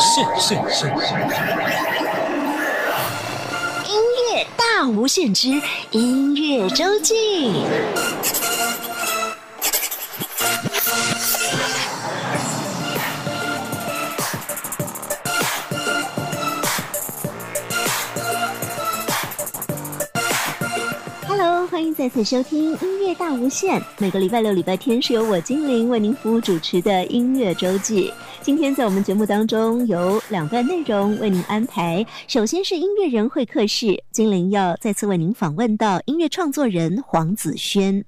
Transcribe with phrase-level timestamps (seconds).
[0.00, 0.88] 限限限。
[3.86, 4.00] 音
[4.32, 5.48] 乐大无限之
[5.90, 7.62] 音乐周记。
[21.94, 23.82] 再次收听音乐大无限。
[23.98, 28.12] 每个礼拜六、礼拜天是由我精灵为您服务主持的音乐周记。
[28.42, 32.04] 今天在我们节目当中有两段内容为您安排。
[32.26, 38.04] 首先是音乐人会客室，精灵要再次为您访问到音乐创作人黄子轩。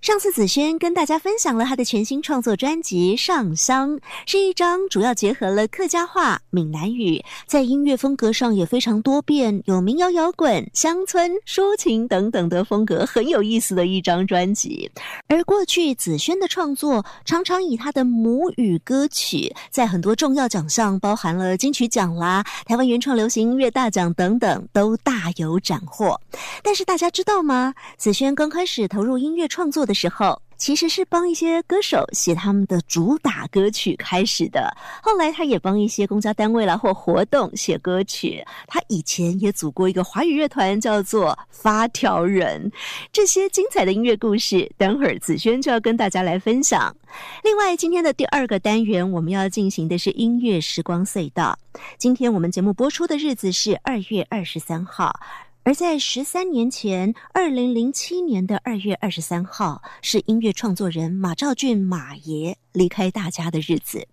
[0.00, 3.90] 上次子轩跟大家分享了他的全新创作专辑《上香》，
[4.24, 14.90] 是一张主要结合了客家话、闽南语，在音乐风格上也非常多变，有民谣摇滚、乡村、抒情等等的风格，很有意思的一张专辑。
[15.28, 26.18] 而过去子轩的创作常常以他的母语歌曲，在很多重要奖项，包含了金曲奖啦、台湾原创流行音乐大奖等等，都大有斩获。
[26.62, 27.74] 但是大家知道吗？
[27.98, 34.72] 子轩刚开始投入音乐创作的时候，其实是帮一些歌手写他们的主打歌曲开始的。
[35.02, 38.44] 后来他也帮一些公家单位啦或活动写歌曲。
[38.68, 42.70] 他以前也组过一个华语乐团，叫做发条人。
[43.10, 46.94] 这些精彩的音乐故事，等会儿子轩就要跟大家来分享。
[47.42, 51.58] 另外，今天的第二个单元，我们要进行的是音乐时光隧道。
[51.98, 55.18] 今天我们节目播出的日子是二月二十三号。
[55.62, 64.06] 而在十三年前，二零零七年的二月二十三号，是音乐创作人马兆俊马爷离开大家的日子。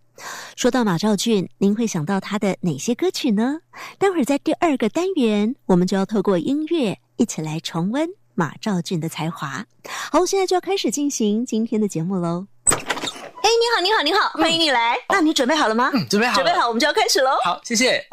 [0.55, 3.59] 说到马兆俊，您会想到他的哪些歌曲呢？
[3.97, 9.65] 待会儿在第二个单元，我们就要透过音乐一起来重温马兆俊的才华。
[10.11, 12.45] 好，现在就要开始进行今天的节目喽。
[12.65, 14.97] 哎，你好，你好，你好，欢迎你来。
[15.07, 15.91] 那你准备好了吗？
[15.93, 17.31] 嗯，准备好，准备好，我们就要开始喽。
[17.45, 18.05] 好，谢谢。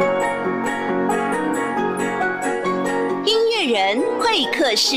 [3.65, 4.97] 人会客室。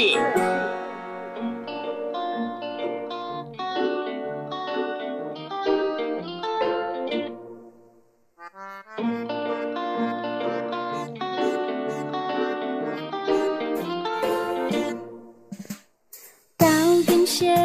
[16.58, 16.67] 高
[17.08, 17.55] 跟鞋，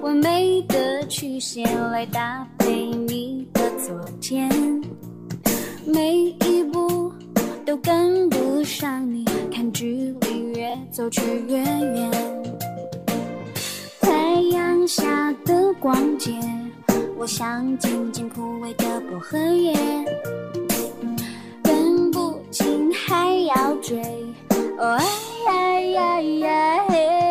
[0.00, 4.48] 完美的曲线来搭配你的昨天，
[5.84, 7.12] 每一步
[7.66, 10.27] 都跟不上你，看距离
[10.90, 12.10] 走却越远。
[14.00, 16.32] 太阳下的光街，
[17.16, 19.74] 我想静静枯萎的薄荷叶，
[21.62, 24.00] 分不清还要追。
[24.78, 24.98] 哦
[25.46, 27.27] 哎呀呀呀！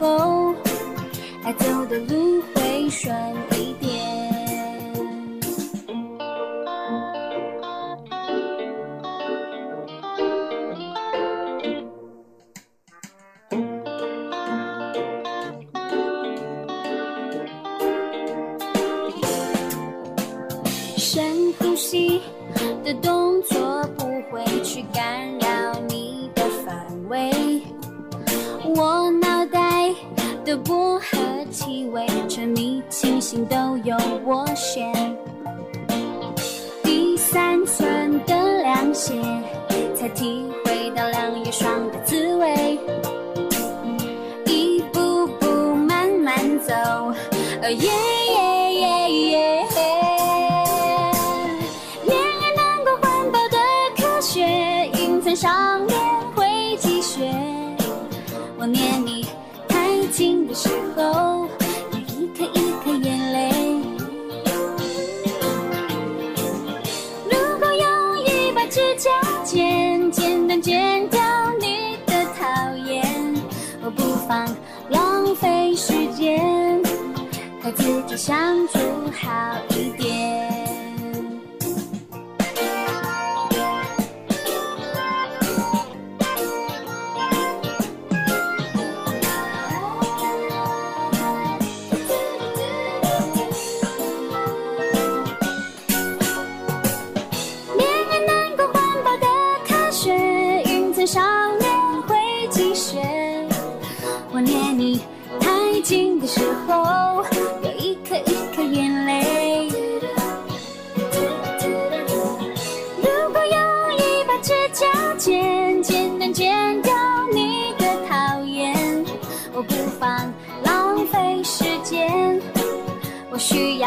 [0.00, 0.54] 后，
[1.44, 3.14] 爱走的路会顺
[32.90, 33.96] 清醒都由
[34.26, 34.92] 我选。
[36.82, 39.14] 第三寸的凉鞋，
[39.94, 42.78] 才体会到凉与爽的滋味。
[44.44, 45.46] 一步步
[45.76, 47.90] 慢慢走，哦耶
[76.20, 76.82] 间，
[77.62, 78.78] 和自己相处
[79.10, 79.56] 好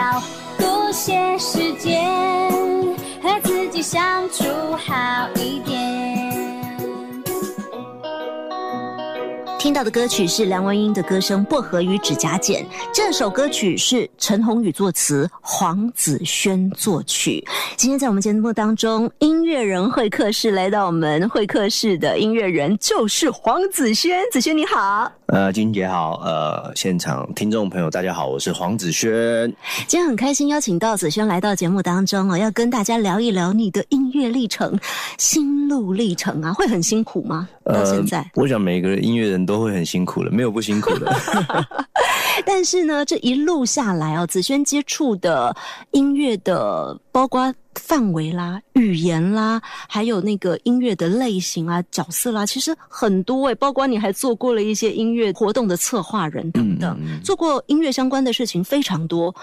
[0.04, 0.22] 要
[0.60, 2.04] 多些时间
[3.22, 4.44] 和自己相处
[4.76, 5.82] 好一点。
[9.58, 17.42] 听到的歌曲是梁文音的歌声《薄荷与指甲剪》，这首歌曲是陈鸿宇作词，黄子轩作曲。
[17.78, 25.10] 今天在我们节目当中，音乐人会客室来到我们会客室的音乐人就是黄子轩，子轩你好。
[25.34, 29.52] 呃，金姐好，呃，现场听众朋友大家好，我是黄子轩。
[29.88, 34.80] 今天很开心邀请到子轩来到节目当中哦，要跟大家聊一聊你的音乐历程、
[35.18, 37.50] 心路历程啊，会很辛苦吗？
[37.66, 41.12] 到现在，我想每个音乐人都会很辛苦的，没有不辛苦的。
[42.46, 45.56] 但是呢，这一路下来哦，子轩接触的
[45.94, 53.56] 音乐的包括范围啦、语言啦，还有那个音乐的类型啊、角色啦，其实很多诶。
[53.56, 59.34] 包括你还做过了一些音乐活动的策划人等等，做过音乐相关的事情非常多。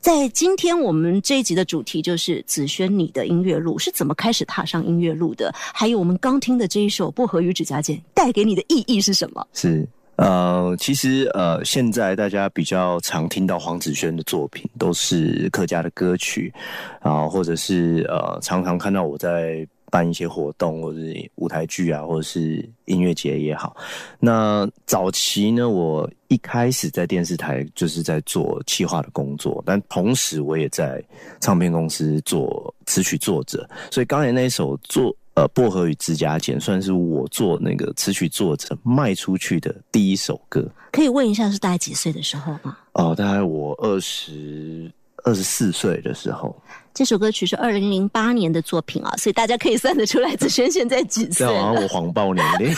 [0.00, 5.54] 在今天我们这一集的主题就是子轩你的音乐路是怎么开始踏上音乐路的？
[5.54, 9.46] 还有我们刚听的这一首《薄荷与指甲剪》带给你的意义是什么？
[9.52, 9.88] 是。
[10.22, 16.52] 呃，其实呃，现在大家比较常听到黄子轩的作品，都是客家的歌曲，
[17.00, 23.76] 啊，或者是呃，常常看到我在办一些活动，或者是舞台剧啊，或者是音乐节也好。
[24.20, 31.02] 那早期呢，我一开始在电视台就是在做企划的工作，但同时我也在
[31.40, 35.12] 唱片公司做词曲作者，所以刚才那一首作。
[35.34, 40.62] 呃，薄荷与指甲剪算是我做那个词曲作者卖出去的第一首歌。
[40.92, 42.76] 可以问一下是大概几岁的时候吗？
[42.92, 44.92] 哦，大概我二十
[45.24, 46.54] 二十四岁的时候。
[46.92, 51.46] 这首歌曲是二零零八年的作品啊，所以大家可以算得出来子轩现在几岁。
[51.46, 52.74] 好像我谎报年龄。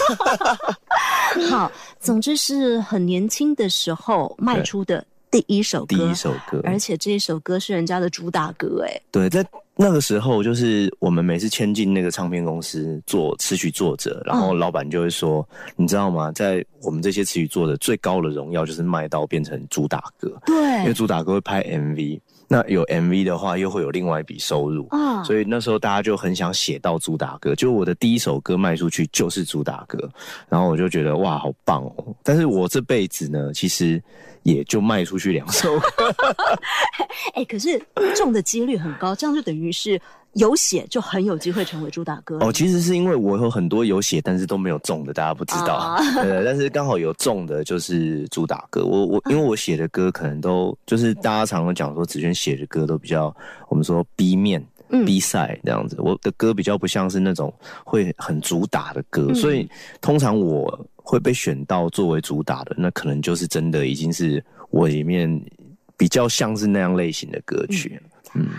[1.50, 5.04] 好，总之是很年轻的时候卖出的
[5.34, 9.44] 第一首歌，第一首歌，而且这一首歌是人家的主打歌，哎，对，在。
[9.76, 15.44] 那个时候，就是我们每次签进那个唱片公司做词曲作者，然后老板就会说
[15.74, 16.30] ：“你知道吗？
[16.30, 20.32] 在我们这些词曲作者最高的荣耀，就是卖到变成主打歌。
[20.46, 25.22] 对，因为主打歌会拍 MV，那有 MV 的话，又会有另外一笔收入啊。
[25.24, 29.98] 所以那时候大家就很想写到主打歌，就我的第一首歌卖出去就是主打歌，
[30.48, 32.14] 然后我就觉得哇，好棒哦！
[32.22, 34.02] 但是我这辈子呢，其实。
[34.44, 35.74] 也就卖出去两首，
[37.32, 37.82] 哎，可是
[38.14, 39.98] 中的几率很高，这样就等于是
[40.34, 42.38] 有写就很有机会成为主打歌。
[42.40, 45.96] 哦，其实是因为我有很多有写但是都没有中的，大家不知道。
[46.22, 48.84] 对，但是刚好有中的就是主打歌。
[48.84, 53.34] 我我 因为我写的歌可能都就是大家常常讲说子萱写的歌都比较
[53.68, 54.64] 我们说 B 面
[55.06, 57.52] B 赛这样子，我的歌比较不像是那种
[57.84, 59.68] 会很主打的歌，所以
[60.00, 60.86] 通常我。
[61.06, 65.28] 会被选到作为主打的，那可能就是真的已经是我里面
[65.98, 68.00] 比较像是那样类型的歌曲。
[68.02, 68.10] 嗯，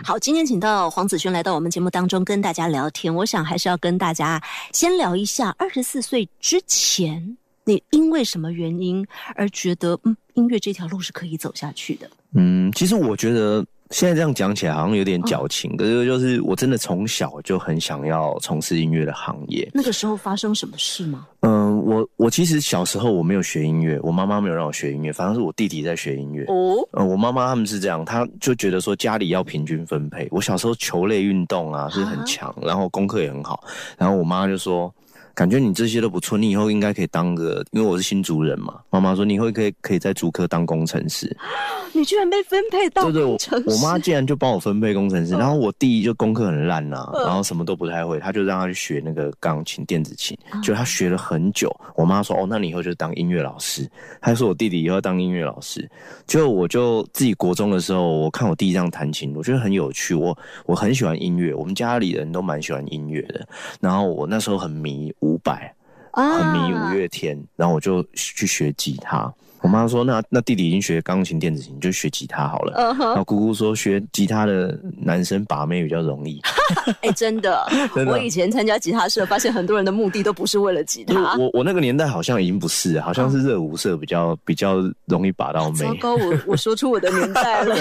[0.03, 4.41] 好，今天请到黄子轩来到我们节目当中跟大家聊天，我想还是要跟大家
[4.71, 12.09] 先聊一下二十四岁之前，你因为什么原因而觉得嗯音乐这条路是可以走下去的？
[12.33, 13.65] 嗯，其实我觉得。
[13.91, 19.69] 现在这样讲起来好像有点矫情，可是就是我真的从小就很想要从事音乐的行业。
[19.73, 21.27] 那个时候发生什么事吗？
[21.41, 26.43] 嗯，我我其实小时候我没有学音乐，我妈妈没有让我学音乐，反正是我弟弟在学音乐。
[26.45, 30.27] 哦，嗯，我妈妈他们是这样，他就觉得说家里要平均分配。
[30.31, 33.63] 我小时候球类运动啊是很强，然后功课也很好，
[33.97, 34.93] 然后我妈就说。
[35.35, 38.79] 感觉你这些都不错，你以后应该可以当个，因为我是新族人嘛。
[38.89, 41.35] 妈妈说你以后可以可以在竹科当工程师。
[41.93, 43.69] 你居然被分配到工程师？
[43.69, 51.73] 我妈竟然就帮我分配工程师，然后我弟就功课很烂呐，然后什么都不太会，他就让他去学那个钢琴、电子琴，就他学了很久。
[51.95, 53.89] 我妈说哦，那你以后就当音乐老师。
[54.21, 55.89] 他说我弟弟以后当音乐老师。
[56.27, 60.13] 就我就自己国中的时候，我看我弟这样弹琴，我觉得很有趣。
[60.13, 63.47] 我我很喜欢音乐，我们家里人都蛮喜欢音乐的。
[63.79, 65.13] 然后我那时候很迷。
[65.45, 65.71] 五百，
[66.11, 69.31] 很迷五月天，然后我就去学吉他。
[69.61, 76.39] 我妈说：“那那弟弟已经学钢琴、电子琴，就学吉他好了。”然后姑姑说：“学吉他的男生把妹比较容易。
[77.01, 77.67] ”哎，真的，
[78.07, 81.35] 我以前参加吉他社，发现很多人的目的都不是为了吉他。
[81.37, 85.79] 我我那个年代好像已经不是，好像是热舞社比较比较容易把到妹。
[85.79, 87.75] 糟糕，我我说出我的年代了。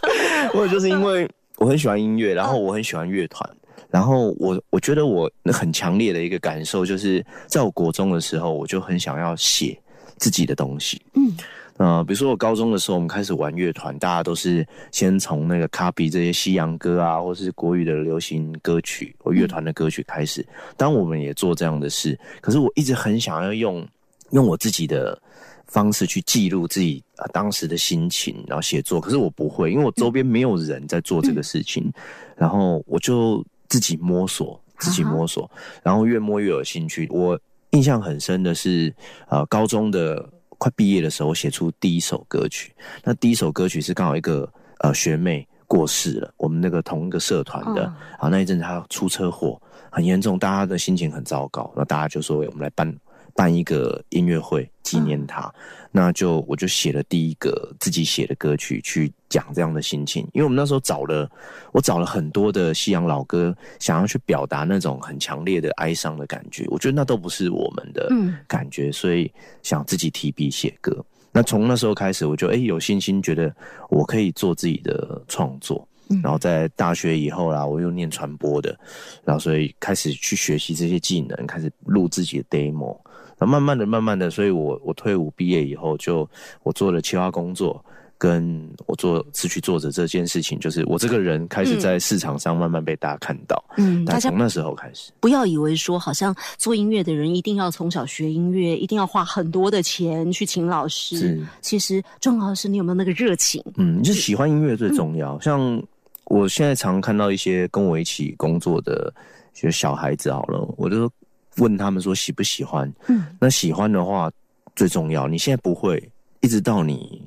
[0.52, 3.48] 或者就是因为我很喜欢音乐，然后我很喜欢乐团。
[3.92, 9.78] 然后我我觉得我很强烈的一个感受就是，在我国中的时候，我就很想要写
[10.16, 11.02] 自己的东西。
[11.12, 11.36] 嗯，
[11.76, 20.46] 呃，比如说我高中的时候，我们开始玩乐团，大家都是先从那个 copy 这些西洋歌啊，或是国语的流行歌曲或乐团的歌曲开始。
[20.76, 23.86] 当我们也做这样的事，可是我一直很想要用
[24.30, 25.20] 用我自己的
[25.66, 28.98] 方式去记录自己当时的心情，然后写作。
[28.98, 31.92] 可是我不会，因为我周边没有人在做这个事情，
[32.36, 35.50] 然后我就自己摸索，自己摸索，
[35.82, 37.08] 然后越摸越有兴趣。
[37.10, 38.94] 我印象很深的是，
[39.30, 42.70] 呃，高中的快毕业的时候，我写出第一首歌曲。
[43.02, 44.46] 那第一首歌曲是刚好一个
[44.80, 49.58] 呃学妹过世了，我们那个同一个社团的，哦啊，那一阵子她出车祸，
[49.90, 52.94] 很严重，大家的心情很糟糕，那大家就说，欸我们来办
[53.34, 55.52] 办一个音乐会纪念他。
[55.94, 60.26] 那就我就写了第一个自己写的歌曲，去讲这样的心情。
[60.32, 61.30] 因为我们那时候找了，
[61.70, 66.64] 我找了很多的西洋老歌，想要去表达那种很强烈的哀伤的感觉。
[66.68, 69.30] 我觉得那都不是我们的嗯感觉，所以
[69.62, 71.04] 想自己提笔写歌。
[71.30, 73.54] 那从那时候开始，我就哎、有信心，觉得
[73.90, 75.86] 我可以做自己的创作。
[76.22, 78.78] 然后在大学以后啦，我又念传播的，
[79.24, 82.98] 然后所以开始去学习这些技能，开始录自己的 demo。
[83.46, 86.28] 慢慢的、慢慢的，所以我我退伍毕业以后就，
[86.62, 87.84] 我做了企划工作，
[88.18, 93.62] 跟我做词曲作者这件事情，就是我这个人开始在市场上慢慢被大家看到。
[93.76, 101.42] 嗯，大家但从那时候开始，不要以为说，好像做音乐的人一定要从小学音乐，一定要花很多的钱去请老师是。
[101.60, 103.62] 其实重要的是你有没有那个热情。
[103.76, 105.40] 嗯，就喜欢音乐最重要。
[105.40, 105.82] 像
[106.26, 109.12] 我现在常看到一些跟我一起工作的，
[109.52, 111.10] 就小孩子好了，我就
[111.58, 112.92] 问他们说喜不喜欢。
[113.08, 114.30] 嗯，那喜欢的话
[114.74, 115.28] 最重要。
[115.28, 117.22] 你现在不会，一直到你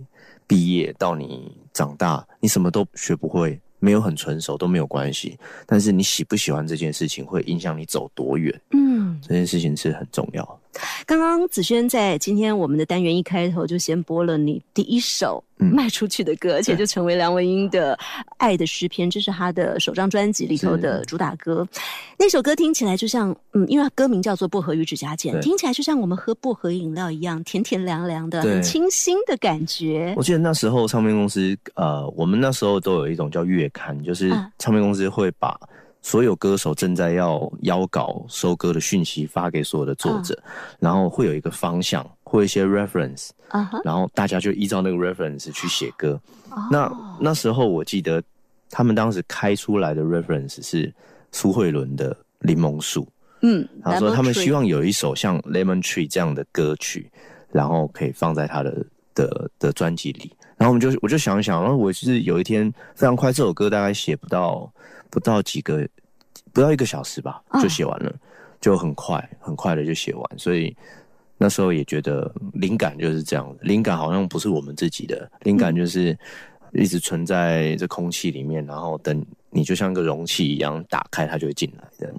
[0.47, 5.37] 毕业，到你长大，你什么都学不会，没有很成熟都没有关系。
[5.65, 8.61] 但是你喜不喜欢这件事情，会影响你走多远。
[8.71, 10.59] 嗯，这件事情是很重要。
[11.05, 15.73] 刚刚子轩在今天我们的单元一开头就先播了你第一首嗯。
[15.73, 17.95] 卖出去的歌，而且就成为梁文音的
[18.37, 21.67] 《爱的诗篇》，这是他的首张专辑里头的主打歌。
[22.17, 30.13] 那首歌听起来就像，嗯，因为歌名叫做《薄荷与指甲剪》，对听起来就像我们喝薄荷饮料一样，甜甜凉凉的，很清新的感觉。
[30.17, 30.23] 我。
[30.23, 34.49] 记得那时候唱片公司，呃，我们那时候都有一种叫月刊，就是啊。
[34.57, 35.55] 唱片公司会把
[36.05, 40.39] 所有歌手正在要邀稿收歌的讯息发给所有的作者，
[40.79, 43.31] 然后会有一个方向，会有一些 reference，
[43.83, 46.11] 然后大家就依照那个 reference 去写歌。
[46.51, 48.21] 哦那那时候我记得
[48.69, 50.93] 他们当时开出来的 reference 是
[51.31, 53.01] 苏慧伦的《柠檬树》。
[53.41, 57.09] 嗯，他说他们希望有一首像《Lemon Tree》这样的歌曲，
[57.51, 58.85] 然后可以放在他的
[59.15, 60.31] 的的专辑里。
[60.55, 64.71] 然后我们就我就想一想，然后我就是有一天非常快，这首歌大概写不到
[65.09, 65.85] 不到几个
[66.55, 68.15] 不到一个小时吧，啊就写完了，
[68.61, 70.39] 就很快很快的就写完。
[70.39, 70.73] 所以
[71.37, 76.17] 那时候也觉得灵感就是这样，灵感好像不是我们自己的，灵感就是
[76.71, 82.15] 一直存在这空气里面，然后等你就像个容器一样打开，它就会进来这样。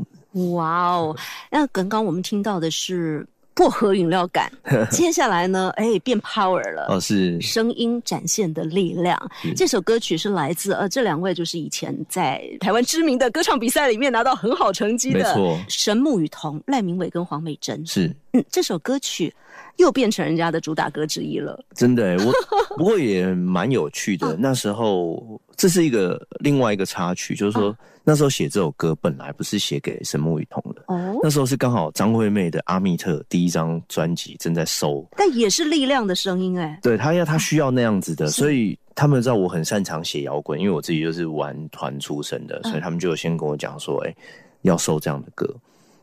[0.52, 1.16] 哇哦！
[1.50, 4.52] 那刚刚我们听到的是薄荷饮料感，
[4.92, 6.86] 接下来呢，哎，变 power 了。
[6.90, 9.18] 哦，是声音展现的力量。
[9.40, 17.84] 是这首歌曲是来自呃这两位就是以前在台湾知名的歌唱比赛里面拿到很好成绩的没错神木雨桐、赖明伟跟黄美珍。
[17.86, 18.14] 是。
[18.34, 19.34] 嗯，这首歌曲
[19.76, 21.58] 又变成人家的主打歌之一了。
[21.74, 22.32] 真的欸，我
[22.76, 24.36] 不过也蛮有趣的。
[24.38, 27.74] 那时候这是一个另外一个插曲，就是说、
[28.08, 36.78] 那时候写这首歌本来不是写给沈木雨桐的，哦，那时候是刚好张惠妹的《阿密特》第一张专辑正在收，但也是力量的声音哎。
[36.80, 44.14] 对他要他需要那样子的，所以他们知道我很擅长写摇滚，因为我自己就是玩团出身的，所以他们就有先跟我讲说，哎、
[44.62, 45.52] 要收这样的歌。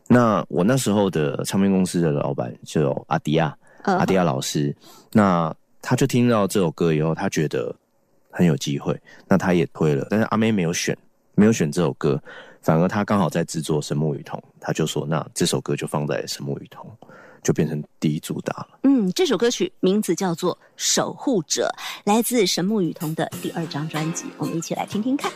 [0.06, 4.76] 那我那时候的唱片公司的老板就有阿迪亚，呃阿迪亚老师，
[5.10, 7.74] 那他就听到这首歌以后，他觉得
[8.30, 8.94] 很有机会，
[9.26, 10.94] 那他也推了，但是阿妹没有选，
[11.35, 12.21] 没有选这首歌，
[12.61, 16.85] 反而他刚好在制作《神木雨桐》，他就说那这首歌就放在《神木雨桐》，
[17.41, 18.79] 就变成第一主打了。
[18.83, 25.31] 嗯，这首歌曲名字叫做《守护者》，来自神木雨桐的第二张专辑，我们一起来听听看。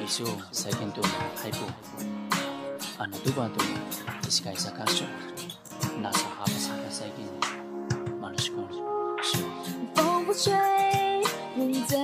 [0.00, 1.00] 一緒最近と
[1.36, 1.58] ハイプ
[2.98, 3.16] あの
[6.01, 6.11] 那。
[9.95, 10.53] 风不吹，
[11.55, 11.99] 你怎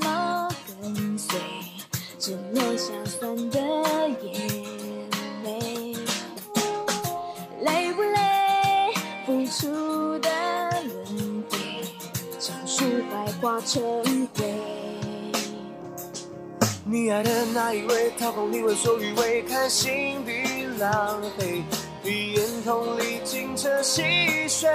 [0.00, 0.48] 么
[0.82, 1.38] 跟随？
[2.18, 3.58] 只留下酸的
[4.22, 4.48] 眼
[5.44, 5.96] 泪。
[7.62, 8.92] 累不累？
[9.26, 10.28] 付出的
[10.82, 11.58] 轮回，
[12.38, 13.82] 像树白花成
[14.36, 14.54] 灰。
[16.84, 21.62] 你爱的那一位，掏空你为所欲为，看心底狼狈。
[22.02, 24.02] 鼻眼瞳里浸着细
[24.48, 24.68] 水。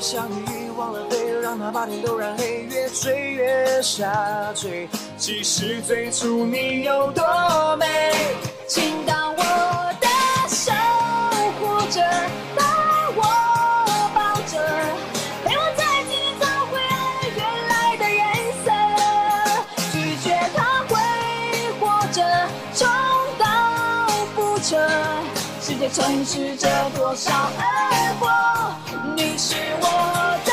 [0.00, 4.88] 像你忘了飞，让它把天都染黑，越追越下坠。
[5.16, 7.24] 即使最初你有多
[7.78, 7.86] 美，
[8.68, 9.31] 请当
[25.92, 28.26] 世界充斥着多少爱火，
[29.14, 29.86] 你是我
[30.46, 30.51] 的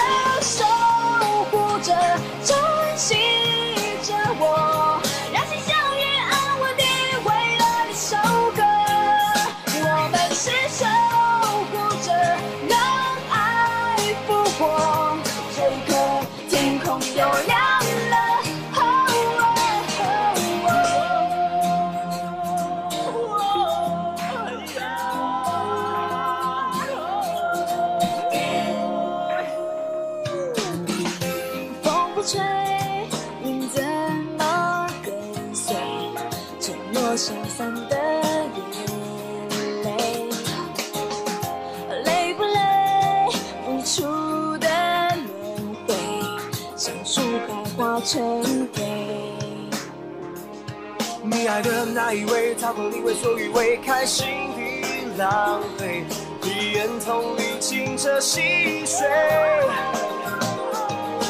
[52.02, 54.26] 那一位，他不理会所以为，开心
[54.56, 54.86] 地
[55.18, 56.06] 浪费，
[56.44, 58.40] 一眼瞳里清澈溪
[58.86, 59.06] 水。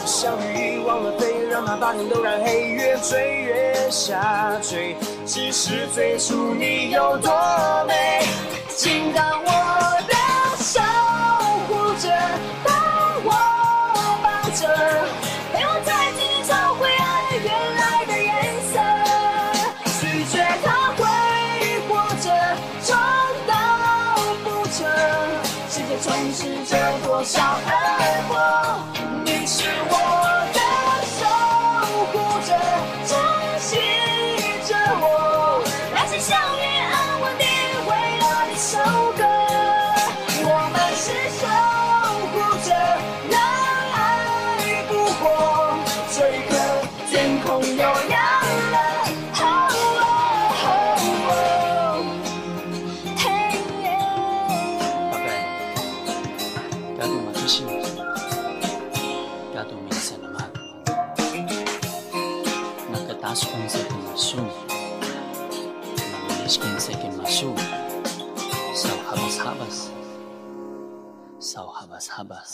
[0.06, 4.96] 相遇已忘了飞，让它把天都染黑，越追越下坠。
[5.26, 7.34] 其实最初你有多
[7.88, 8.22] 美，
[8.68, 9.50] 请当我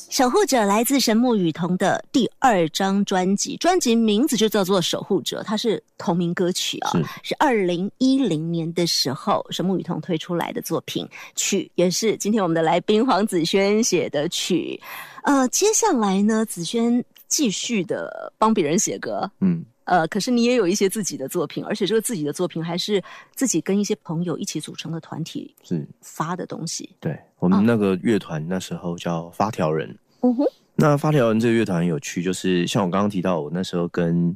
[0.09, 7.05] 守护者来自神木雨桐的第二张专辑，专辑名字就叫做《守护者》，它是同名歌曲啊、是。
[7.23, 14.81] 是二零一零年的时候神木雨桐推出来的作品，曲也是今天我们的来宾黄子轩写的曲。
[15.23, 23.01] 呃，接下来呢，子轩继续的帮别人写歌，嗯，呃，可是你也有一些自己的作品，而且这个自己的作品还是
[23.33, 26.89] 自己跟一些朋友一起组成的团体是发的东西。
[26.99, 29.97] 对我们那个乐团那时候叫发条人。
[30.21, 30.45] 嗯哼，
[30.75, 34.35] 那发条人这个乐团很有趣，就是像我刚刚提到，我那时候跟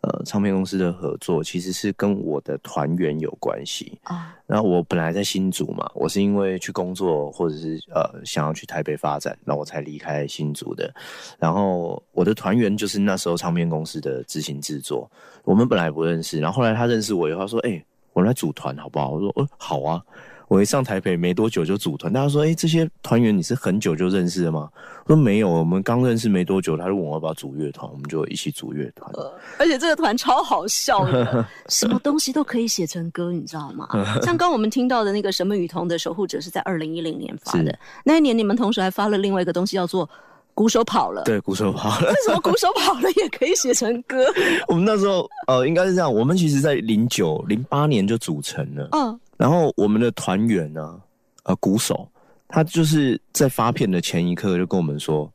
[0.00, 3.98] 呃唱片公司的合作，其实是跟我的团员有关系。
[4.02, 10.92] 啊，然后我本来在新竹嘛，我是因为去工作或者是呃想要去台北发展，那我才离开新竹的。
[11.38, 15.10] 然后我的团员就是那时候唱片公司的执行制作，
[15.44, 20.02] 我们本来不认识，然后后来他认识我以后，他说：“哎、我们来组团好不好？”我说：“哦、好啊。”
[20.48, 24.68] 我一上台北没多久就组团，大家说：“哎、这些团员你是很久就认识的吗？”
[25.04, 29.12] 我说：“没有，我们刚认识没多久。”他就问我要不要组乐团，我们就一起组乐团。
[29.58, 33.86] 而且这个团超好笑的， 什么东西都可以写成歌，你知道吗？
[34.22, 40.06] 像刚我们听到的那个神木雨桐的《守护者》是在二零一零年发的，那一年你们同时还发了另外一个东西，叫做
[40.54, 41.22] 《鼓手跑了》。
[41.24, 42.08] 对，鼓手跑了。
[42.08, 44.24] 为什么鼓手跑了也可以写成歌？
[44.66, 48.88] 我们那时候呃，应该是这样，我们其实在零九零八年就组成了。
[48.92, 51.00] 嗯，然后我们的团员呢，
[51.44, 52.06] 呃，鼓手，
[52.48, 55.32] 他就是在发片的前一刻就跟我们说，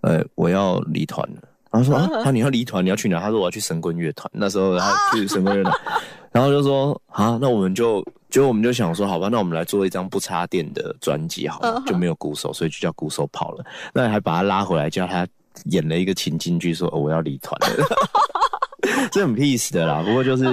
[0.00, 1.42] 呃，我要离团了。
[1.70, 3.18] 然后说啊，啊你要离团，你要去哪？
[3.18, 4.30] 他说我要去神棍乐团。
[4.32, 5.74] 那时候他去神棍乐团，
[6.30, 13.64] 然后就说啊，那我们就就我们就想说，好吧，那我们来做一张不插电的专辑好了，就没有鼓手，所以就叫鼓手跑了。
[13.92, 15.26] 那还把他拉回来，叫他
[15.64, 17.86] 演了一个情景剧，说、哦、我要离团了。
[19.10, 20.02] 这很 peace 的啦。
[20.04, 20.44] 不过就是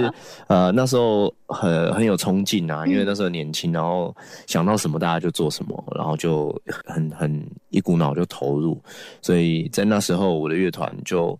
[0.47, 4.15] 呃那时候很很有冲劲啊，因为那时候年轻，然后
[4.47, 8.81] 想到什么大家就做什么，然后就很很一股脑就投入，
[9.21, 11.39] 所以在那时候我的乐团就。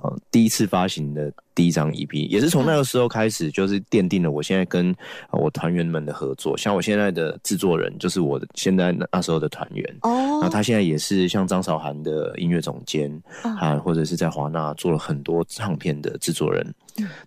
[0.00, 4.94] 呃，第一次发行的第一张 EP，也是从那个时候开始，就是奠定了我现在跟
[5.32, 6.56] 我团员们的合作。
[6.56, 10.38] 像我现在的制作人，就是我的现在那时候的团员哦。
[10.40, 13.10] 那他现在也是像张韶涵的音乐总监
[13.42, 16.74] 啊，或者是在华纳做了很多唱片的制作人。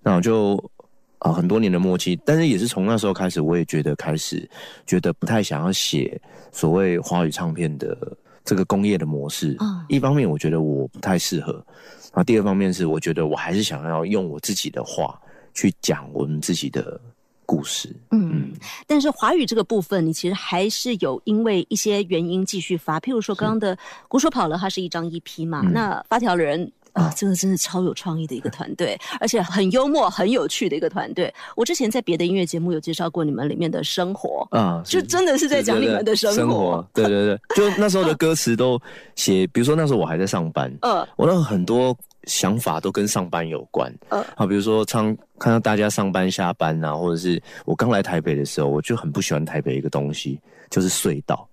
[0.02, 0.56] 那我就
[1.20, 4.50] 啊很多年的默契，但是也是从那时候开始，我也觉得开始
[4.88, 6.18] 觉得不太想要写
[6.54, 9.58] 所谓华语唱片的这个工业的模式。
[9.90, 11.62] 一方面我觉得我不太适合。
[12.12, 15.20] 啊，第二方面是，我觉得我还是想要用我自己的话
[15.54, 17.00] 去讲我们自己的
[17.46, 17.96] 故事。
[18.12, 18.52] 嗯，
[18.86, 23.76] 但是华语这个部分，你其实还是有因为一些原因继续发，譬如说刚刚的
[24.08, 26.72] 《鼓手跑了》，它是一张 EP 嘛，那发条人。
[26.94, 31.34] 啊，这个真的超有创意的一个团队，而且很幽默、很有趣的一个团队。
[31.56, 36.86] 我之前在别的音乐节目有介绍过你们里面的生活啊，就真的是在讲你们的生活。
[36.94, 38.80] 对对对，就那时候的歌词都
[39.16, 51.48] 写，比如说那时候我还在上班， 嗯，我那很多想法都跟上班有关，嗯，好，比如说唱看到大家上班下班啊，或者是我刚来台北的时候，我就很不喜欢台北一个东西，就是隧道。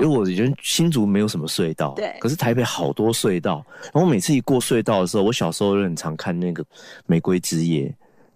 [0.00, 3.64] 为我觉得新竹没有什么隧道，对，可是台北好多隧道。
[3.92, 6.62] 然后每次一过隧道的时候，我小时候就很常看那个
[7.06, 7.84] 《玫瑰之夜》，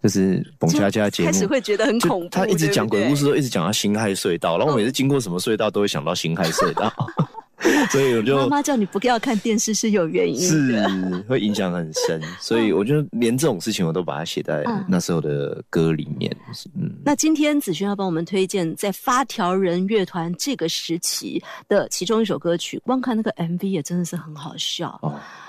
[0.03, 2.29] 就是彭佳佳节目，开始会觉得很恐怖。
[2.29, 6.93] 他一直讲鬼故事，都一直讲到辛亥隧道，然后我每次经过什么隧道，都会想到辛亥隧道。
[7.91, 12.21] 所以我就妈妈叫你不要看电视是有原因的，是会影响很深。
[12.41, 16.35] 所以我觉得连这种事情我都把它写在那时候的歌里面。
[16.75, 25.01] 嗯，那今天子轩要帮我们推荐在发条人乐团这个时期的其中一首歌曲，光看那个 MV 也真的是很好笑。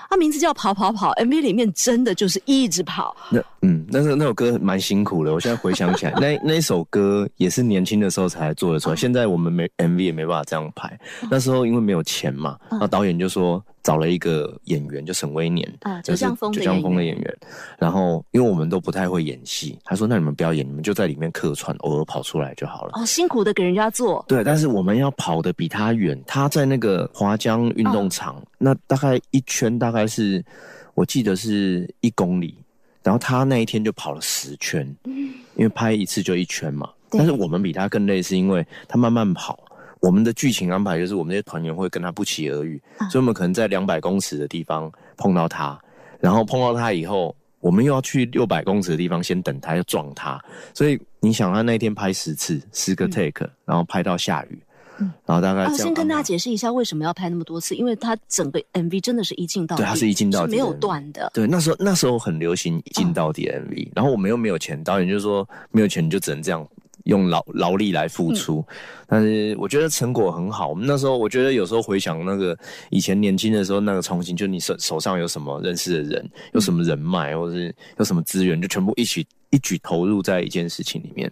[0.08, 3.14] 它名字叫跑跑跑，MV 里面真的就是一直跑。
[3.30, 5.32] 那嗯，那是那首歌蛮辛苦的。
[5.32, 8.96] 我现在回想起来， 那那首歌也是年轻的时候才做的出来。
[8.96, 10.98] 现在我们没 MV 也没办法这样拍。
[11.30, 13.62] 那时候因为没有钱嘛，那导演就说。
[13.88, 16.62] 找了一个演员，就沈威年啊，九江风的
[17.02, 17.36] 演员。
[17.78, 24.22] 然后，因为我们都不太会演戏，他说：“那你们不要演，你们就在里面客串，偶尔跑出来就好了。”哦，辛苦的给人家做。
[24.28, 26.22] 对，但是我们要跑的比他远。
[26.26, 30.44] 他在那个华江运动场，那大概一圈大概是，
[30.92, 32.58] 我记得是一公里。
[33.02, 36.90] 然后他那一天就跑了十圈，因为拍一次就一圈嘛。
[37.08, 39.58] 但是我们比他更累，是因为他慢慢跑。
[40.00, 42.80] 我们的剧情安排就是，我们那些团员会跟他不期而遇，
[43.10, 45.78] 所以我们可能在两百公尺的地方碰到他，
[46.20, 50.40] 然后碰到他以后，我们又要去六百公尺的地方先等他，要撞他。
[50.72, 54.62] 所以你想，他那天拍十次，十个 take，然后拍到下雨，
[55.26, 61.30] 然后大概先跟大家解释一下为什么要拍那么多次，因为他整个 MV 真的是一镜到底，对，他是一镜到底，没有断的。
[61.34, 66.66] 对，那时候那时候很流行一镜到底 MV，然后我们又没有钱，导演就说没有钱你就只能这样。
[67.08, 68.64] 用劳劳力来付出，
[69.06, 70.68] 但是我觉得成果很好。
[70.68, 72.56] 我们那时候，我觉得有时候回想那个
[72.90, 81.30] 以前年轻的时候，那个憧憬，就你手手上有什么认识的人，有什么人脉，或者是有什么资源，就全部一起一举投入在一件事情里面。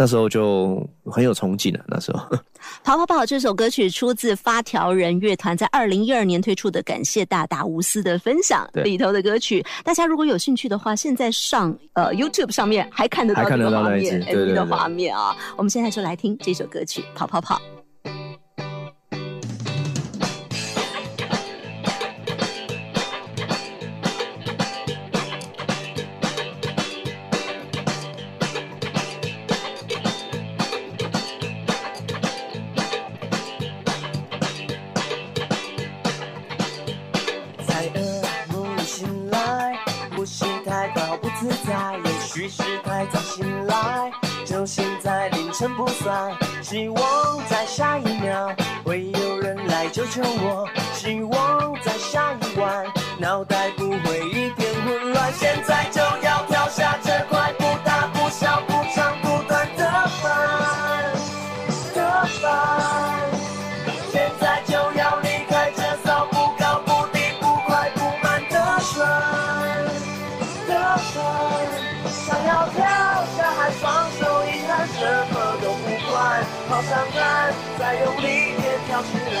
[0.00, 1.80] 那时候就很有冲劲了。
[1.88, 2.24] 那时候，
[2.84, 9.64] 跑跑跑这首歌曲出自发条人乐团在二零一二年推出的《感谢大大无私的分享》里头的歌曲。
[9.82, 15.36] 大家如果有兴趣的话，现在上呃 YouTube 上面还看得到这个画面，MV 的画面啊。
[15.56, 17.56] 我们现在就来听这首歌曲《跑跑跑》。
[45.76, 48.54] 不算，希望在下一秒
[48.84, 50.68] 会有人来救救我。
[76.78, 79.40] 跑上岸，再用力点跳起来。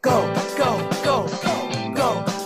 [0.00, 0.22] Go
[0.56, 1.54] go go go
[1.94, 2.37] go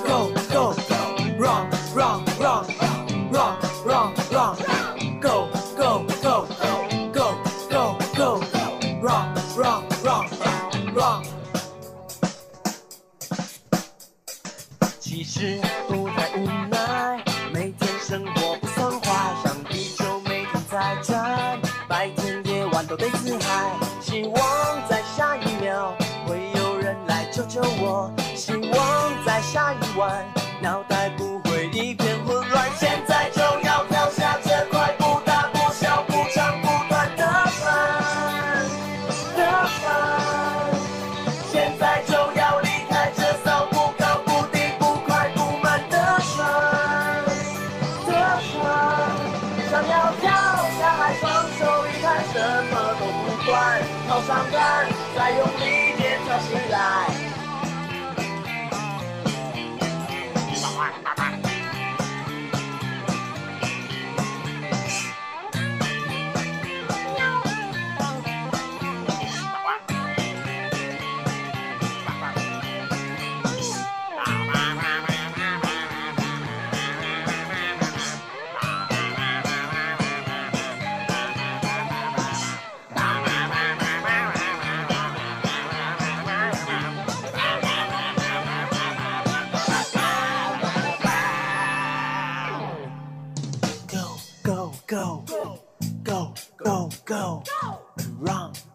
[27.52, 30.24] 着我，希望在下一晚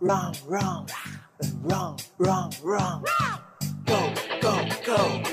[0.07, 0.85] Run, run,
[1.63, 3.03] run, run, run,
[3.85, 5.23] Go, go, go,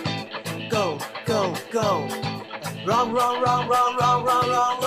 [0.69, 2.09] go, go, go.
[2.85, 4.51] run, run, run, run, run, run.
[4.51, 4.84] wrong.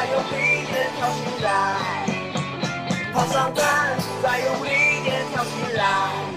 [0.00, 1.46] 再用力点跳起来，
[3.12, 6.29] 跑上班，再用力点跳起来。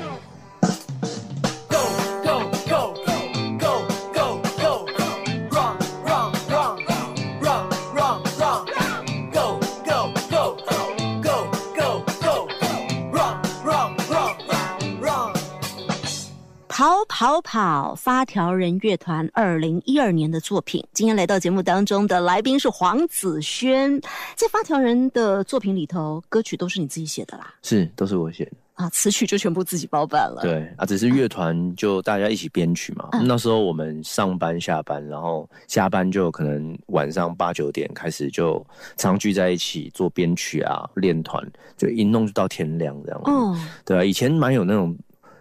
[17.23, 20.85] 跑跑跑，发条人乐团二零一二年的作品。
[20.91, 23.97] 今天来到节目当中的来宾是黄子轩，
[24.35, 28.51] 在发条人的作品里头，歌曲都是你自己写的啦，是都是我写的。
[28.73, 33.07] 啊，词曲就全部自己包办了。，对啊，只是乐团就大家一起编曲嘛。
[33.13, 38.61] 嗯那时候我们上班下班，然后下班就可能晚上八九点开始就
[38.97, 41.41] 常聚在一起做编曲啊，练团，
[41.77, 43.21] 就一弄就到天亮这样。
[43.23, 44.93] 哦，对啊，以前蛮有那种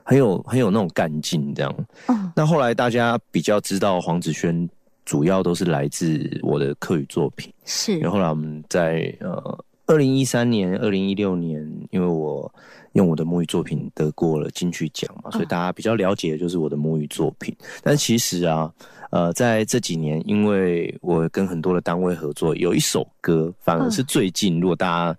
[0.04, 1.86] 很有很有那种干劲这样。
[2.08, 4.68] 嗯，那后来大家比较知道黄子轩，
[5.04, 7.52] 主要都是来自我的课语作品。
[7.64, 12.52] 是然后后来我们在呃二零一三年、二零一六年，因为我
[12.92, 17.54] 用我的母语作品得过了金曲奖嘛，所以大家比较了解的就是我的母语作品。
[17.82, 18.72] 但其实啊，
[19.12, 25.18] 呃，在这几年，因为我跟很多的单位合作，有一首歌反而是最近，如果大家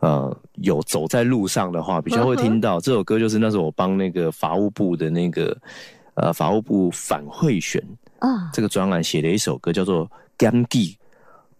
[0.00, 5.54] 呃有走在路上的话，比较会听到这首歌，就是那时候我帮那个法务部的那个
[6.14, 7.82] 呃法务部反贿选
[8.18, 10.06] 啊，这个专栏写的一首歌，叫做
[10.38, 10.96] 《检举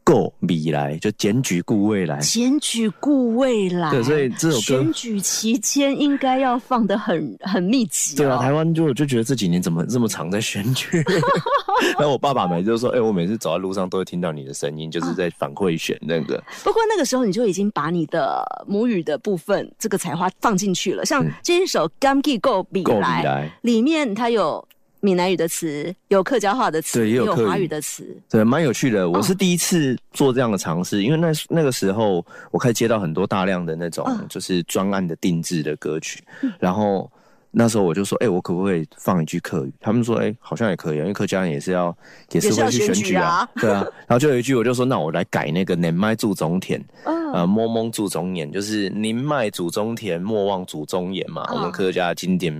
[0.05, 2.21] 顾未来》，就检举顾未来。
[2.21, 3.91] 检举顾未来。
[3.91, 8.19] 对，所以这首歌选，举期间应该要放的很很密集、哦。
[8.19, 11.03] 对啊，台湾就就觉得这几年怎么这么常在选举？
[11.99, 16.43] 然后我爸爸每次都说，哎、我每次走在路上都会听到你的声音，就是在反馈选那个。
[16.63, 24.67] 不过那个时候你就已经把你的母语的部分这个才华放进去了，像嗯这一首《Gam Gi Go 比够来》比来，里面它有
[25.05, 28.17] 闽南语的词，有客家话的词，对也有华语的词。
[28.31, 29.11] 对，蛮有趣的。
[29.11, 36.25] 我是第一次做这样的尝试，因为那那个时候我开始接到很多大量的那种嗯就是专案的定制的歌曲，
[36.59, 37.11] 然后
[37.51, 39.73] 那时候我就说，哎、我可不可以放一句客语？
[39.79, 41.95] 他们说，哎、好像也可以啊，因为客家人也是要
[42.33, 43.87] 也是会去选选举啊举啊，对啊。
[44.07, 52.53] 然后就有一句，我就说，那我来改那个“年迈祖宗田”，嗯，呃，摸蒙祖宗言，就是宁迈祖宗田，莫忘祖宗言嘛，嗯我们客家的经典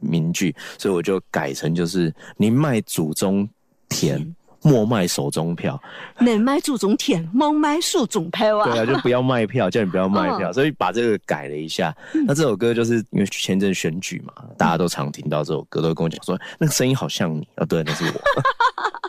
[0.00, 3.48] 名名句，所以我就改成就是宁卖祖宗
[3.88, 5.80] 田， 莫卖手中票。
[6.18, 8.70] 能卖祖宗田，莫卖树中票啊。
[8.70, 11.94] 对啊，就不要卖票， 叫你不要卖票，嗯所以把这个改了一下。
[12.26, 18.20] 那这首歌就是因为前阵选举嘛，大家都常听到这首歌，都会跟我讲说那个声音好像你啊，对，那是我。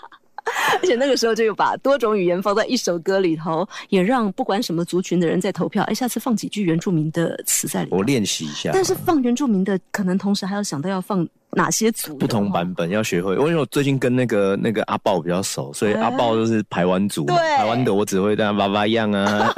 [0.82, 5.84] 而且那个时候就有把多种语言放在一首歌里头，也让不管什么族群的人在投票。
[5.84, 8.04] 哎，下次放几句原住民的词在里头我。
[8.04, 13.36] 练习一下，但是放原住民的，可能同时还要想到要放哪些族的不同哦版本要学会。
[13.36, 19.54] 因为我最近跟那个那个阿豹比较熟，所以阿豹就是台湾族台湾的我只会跟他叭叭样啊。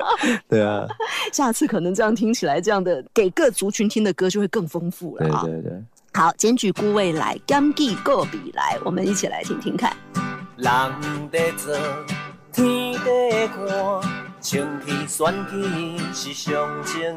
[0.48, 0.86] 对啊，
[1.32, 5.42] 下次可能这样听起来，这样的给各族群听的歌就会更丰富了啊。
[5.44, 5.72] 对对对，
[6.14, 9.94] 好，检举孤未来，甘记个比来，我们一起来听听看。
[10.58, 11.72] 人在做，
[12.52, 13.60] 天在看，
[14.40, 17.16] 清气选举是上正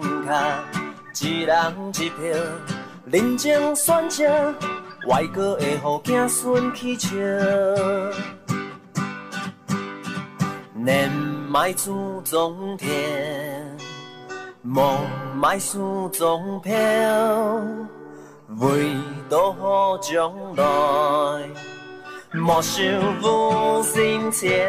[1.12, 2.39] 确，一人一票，
[3.06, 4.54] 认真选择，
[5.08, 7.10] 外国会互子孙去笑。
[10.75, 13.75] 年迈祖宗田，
[14.62, 14.99] 梦
[15.36, 16.71] 迈苏宗飘，
[18.60, 18.95] 唯
[19.27, 21.70] 独好将来。
[22.33, 22.81] 莫想
[23.21, 24.65] 负心切，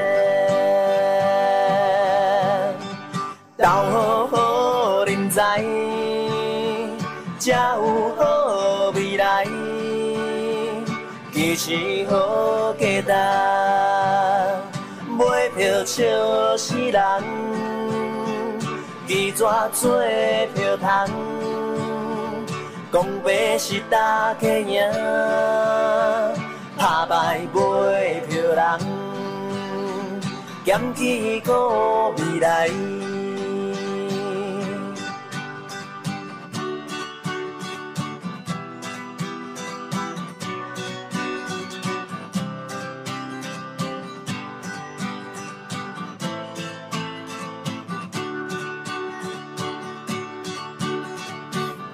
[3.57, 5.63] 斗好好人才，
[7.39, 9.47] 才有好未来。
[11.33, 13.13] 其实好价值，
[15.09, 17.23] 买票笑死人，
[19.07, 20.03] 记纸做
[20.53, 20.89] 票通，
[22.93, 24.83] 讲白是大家赢。
[26.83, 27.61] 打败买
[28.29, 28.81] 票人，
[30.65, 32.69] 咸起个未来。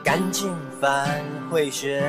[0.03, 2.03] 赶紧返回学。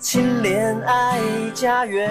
[0.00, 1.20] 亲恋爱
[1.54, 2.08] 家园，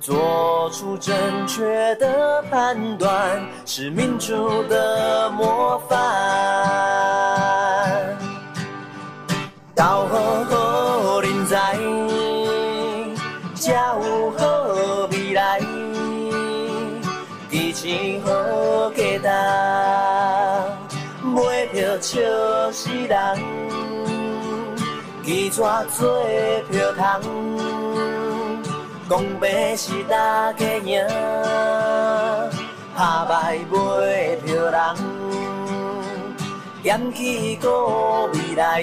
[0.00, 1.14] 做出正
[1.46, 5.98] 确的判断，是民主的模范。
[9.74, 11.76] 道好好人才，
[13.54, 14.46] 才有好
[15.10, 15.60] 未来。
[17.50, 19.28] 支持好价值，
[21.22, 22.18] 买票笑
[22.72, 23.18] 死人。
[25.28, 25.60] 记纸
[25.90, 26.24] 做
[26.70, 27.58] 票通，
[29.10, 31.06] 讲白是大家赢，
[32.96, 33.76] 打败买
[34.42, 34.96] 票人，
[36.82, 37.68] 嫌弃个
[38.32, 38.82] 未来。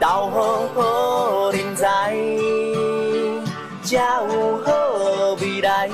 [0.00, 2.16] 斗好好人才，
[3.84, 4.72] 才有好
[5.40, 5.88] 未来。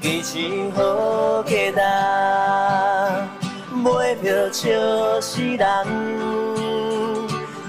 [0.00, 3.27] 支持好价值。
[4.60, 5.86] 笑死人，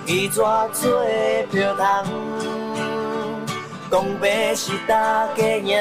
[0.07, 0.37] 记纸
[0.73, 1.03] 做
[1.51, 1.83] 票通，
[3.91, 5.77] 讲白是大家赢，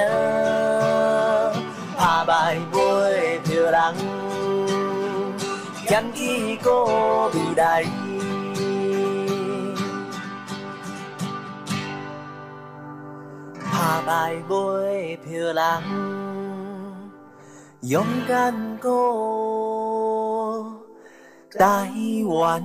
[1.97, 3.95] 打败买票人，
[5.87, 6.85] 嫌弃个
[7.29, 7.87] 未来。
[13.73, 15.83] 打败买票人，
[17.81, 20.78] 勇敢过
[21.57, 21.91] 台
[22.27, 22.63] 湾。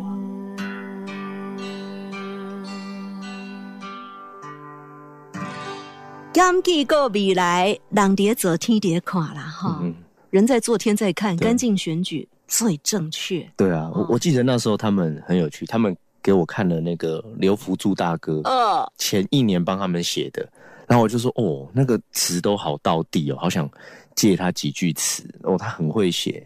[6.33, 9.79] 甘记个未来，人蝶走天蝶看啦哈。
[9.81, 9.93] 嗯，
[10.31, 13.49] 人在做天在看，对干净选举最正确。
[13.55, 20.45] 对啊，我我记得那时候他们很有趣，他们给我看了那个刘福柱大哥呃，前一年帮他们写的，
[20.87, 23.69] 然后我就说哦，那个词都好到地哦，好想
[24.13, 26.45] 借他几句词哦，他很会写。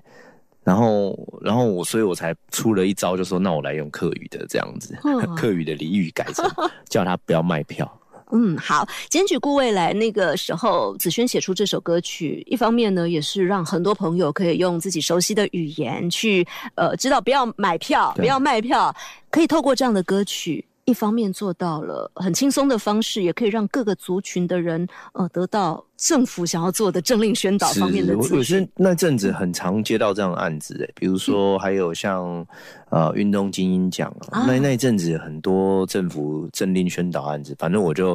[0.67, 6.45] 然后，然后我，所以我才出了一招，就说那我来用客语的这样子，嗯客语的俚语改成
[6.89, 7.89] 叫他不要卖票。
[8.33, 18.93] 嗯，好，检举顾未来那个时候，子轩写出这首歌曲，一方面呢，也是让很多朋友可以用自己熟悉的语言去，呃，知道不要买票，不要卖票，
[19.31, 20.65] 可以透过这样的歌曲。
[20.87, 28.69] 一方面做到了很轻松的方式，也可以让各个族群的人，呃，得到政府想要做的政令宣导方面的资讯是。
[28.73, 32.45] 那阵子很常接到这样的案子，哎，比如说还有像
[32.89, 38.11] 呃运动精英奖啊，啊那那一阵子很多政府政令宣导案子，反正我就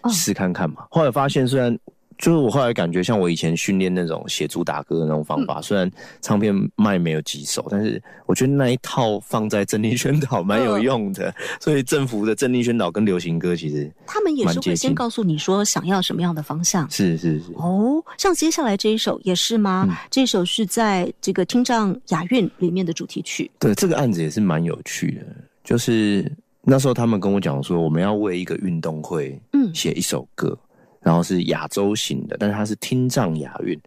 [0.00, 0.86] 哦试看看嘛。
[0.90, 1.78] 后来发现，虽然
[2.18, 11.34] 就是我后来感觉像我以前训练那种写主打歌的那种方嗯法，虽然唱片卖没有几首，但是我觉得那一套放在政令宣导蛮有用的。
[11.60, 16.88] 所以政府的政令宣导跟流行歌其实他们也是会先告诉你说想要什么样的方向。
[16.90, 19.86] 是是是，哦，像接下来这一首也是吗？
[19.88, 23.50] 嗯这首是在这个听障雅韵里面的主题曲。
[23.58, 25.26] 对，这个案子也是蛮有趣的，
[25.64, 26.30] 就是
[26.62, 30.56] 那时候他们跟我讲说，我们要为一个运动会嗯写一首歌，
[31.04, 33.78] 然后是亚洲型的，但是它是听障亚运，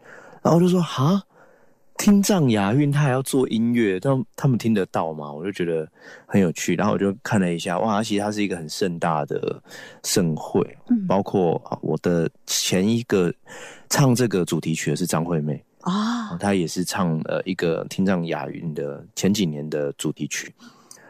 [0.41, 1.22] 然后我就说哈，
[1.97, 5.34] 听障亚运，他还要做音乐，但他们听得到吗？
[5.34, 5.89] 我就觉得
[6.28, 6.76] 很有趣。
[6.76, 9.59] 然后我就看了一下，哇，其实它是一个很盛大的
[10.03, 10.63] 盛会，
[11.07, 13.34] 包括我的前一个
[13.89, 20.53] 唱这个主题曲的是张惠妹啊，她也是唱了一个听障亚运的前几年的主题曲。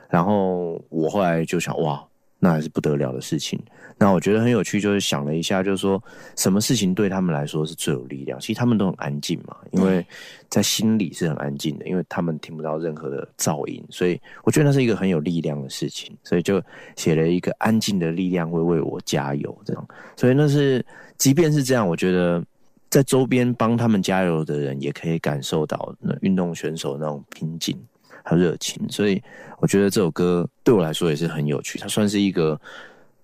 [0.10, 2.02] 然后我后来就想，哇，
[2.40, 3.62] 那还是不得了的事情。
[4.00, 6.02] 那我觉得很有趣，就是想了一下，就是说
[6.36, 8.40] 什么事情对他们来说是最有力量？
[8.40, 10.06] 其实他们都很安静嘛，因为
[10.50, 16.62] 在心里是很安静的，因为他们听不到任何的噪音，所以我觉得那是一个很有力量的事情，所以就
[16.96, 19.88] 写了一个安静的力量会为我加油这样。
[20.16, 20.86] 所以那是，
[21.18, 22.44] 即便是这样，我觉得
[22.92, 27.76] 在周边帮他们加油的人也可以感受到那运动选手那种拼劲
[28.24, 28.80] 和热情。
[28.90, 29.20] 所以
[29.60, 32.62] 我觉得这首歌对我来说也是很有趣，它算是一个。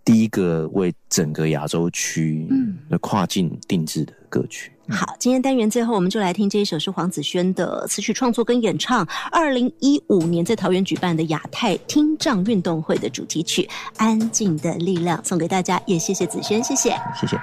[0.05, 2.47] 第一个为整个亚洲区
[2.89, 4.71] 的跨境定制的歌曲。
[4.89, 13.61] 好，今天单元最后，我们就来听这一首是黄子轩的词曲创作跟演唱，二零一五年在桃园举办的亚太听障运动会的主题曲
[13.95, 17.39] 《安静的力量》，送给大家，也谢谢子轩，谢谢，谢谢。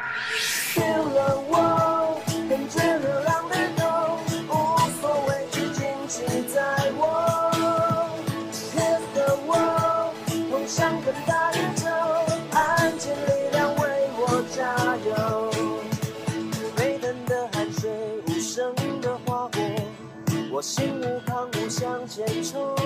[20.60, 22.76] 心无旁骛向前冲，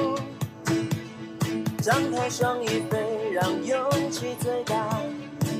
[1.82, 4.88] 张开双翼飞，让勇气最大，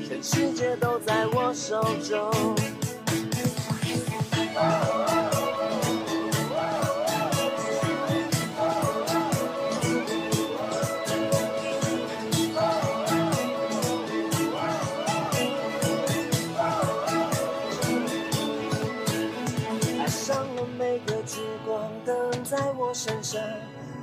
[0.07, 2.55] 全世界都在我手中。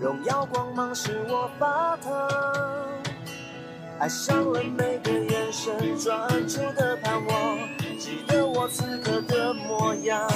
[0.02, 2.12] 荣耀光芒使我发烫，
[4.00, 7.56] 爱上了每个眼神专注的盼望，
[8.00, 10.28] 记得我此刻的模样。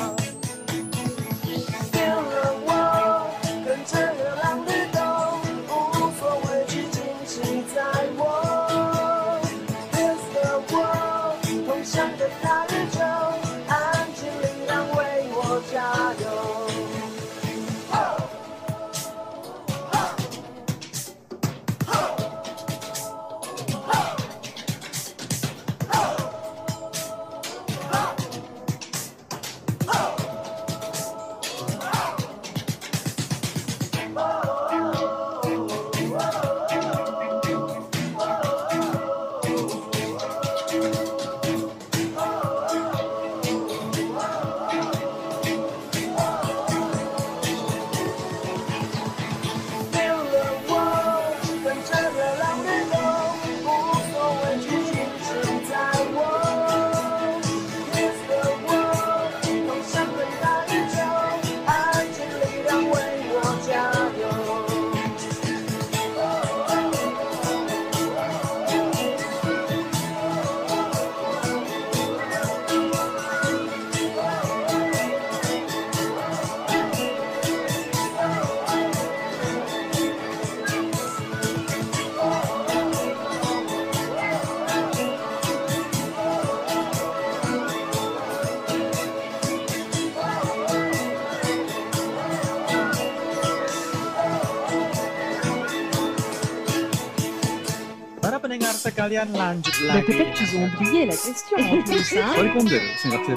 [99.06, 100.02] sekalian lanjut lagi.
[100.10, 102.18] peut-être qu'ils ont oublié la question en plus.
[102.18, 102.34] Hein?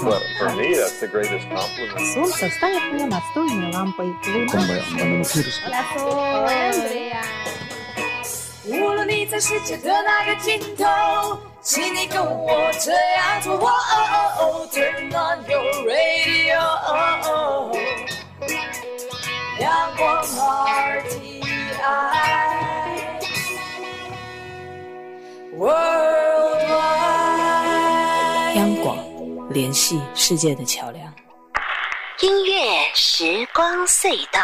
[0.00, 2.00] Well, for me, that's the greatest compliment.
[2.14, 4.08] Солнце станет мне настольной лампой.
[4.24, 4.80] Hola,
[5.92, 6.48] Sol.
[6.48, 7.22] Andrea.
[8.66, 13.60] 无论你在世界的哪个尽头，请你跟我这样做。
[14.72, 16.58] Turn on your radio，
[19.60, 21.27] 阳光 RTI。
[28.55, 28.97] 央广
[29.49, 31.13] 联系世界的桥梁。
[32.21, 32.53] 音乐
[32.95, 34.39] 时光隧道，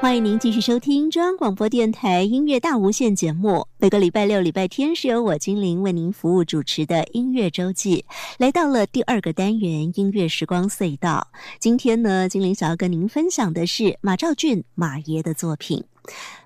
[0.00, 3.68] 欢迎您继续收听中央广播电台音乐大无限节目。
[3.78, 8.06] 每个礼拜六、礼拜天是由我精灵为您服务主持的音乐周记，
[8.38, 11.28] 来到了第二个单元音乐时光隧道。
[11.60, 15.84] 今天呢，精灵想要跟您分享的是马兆骏马爷的作品。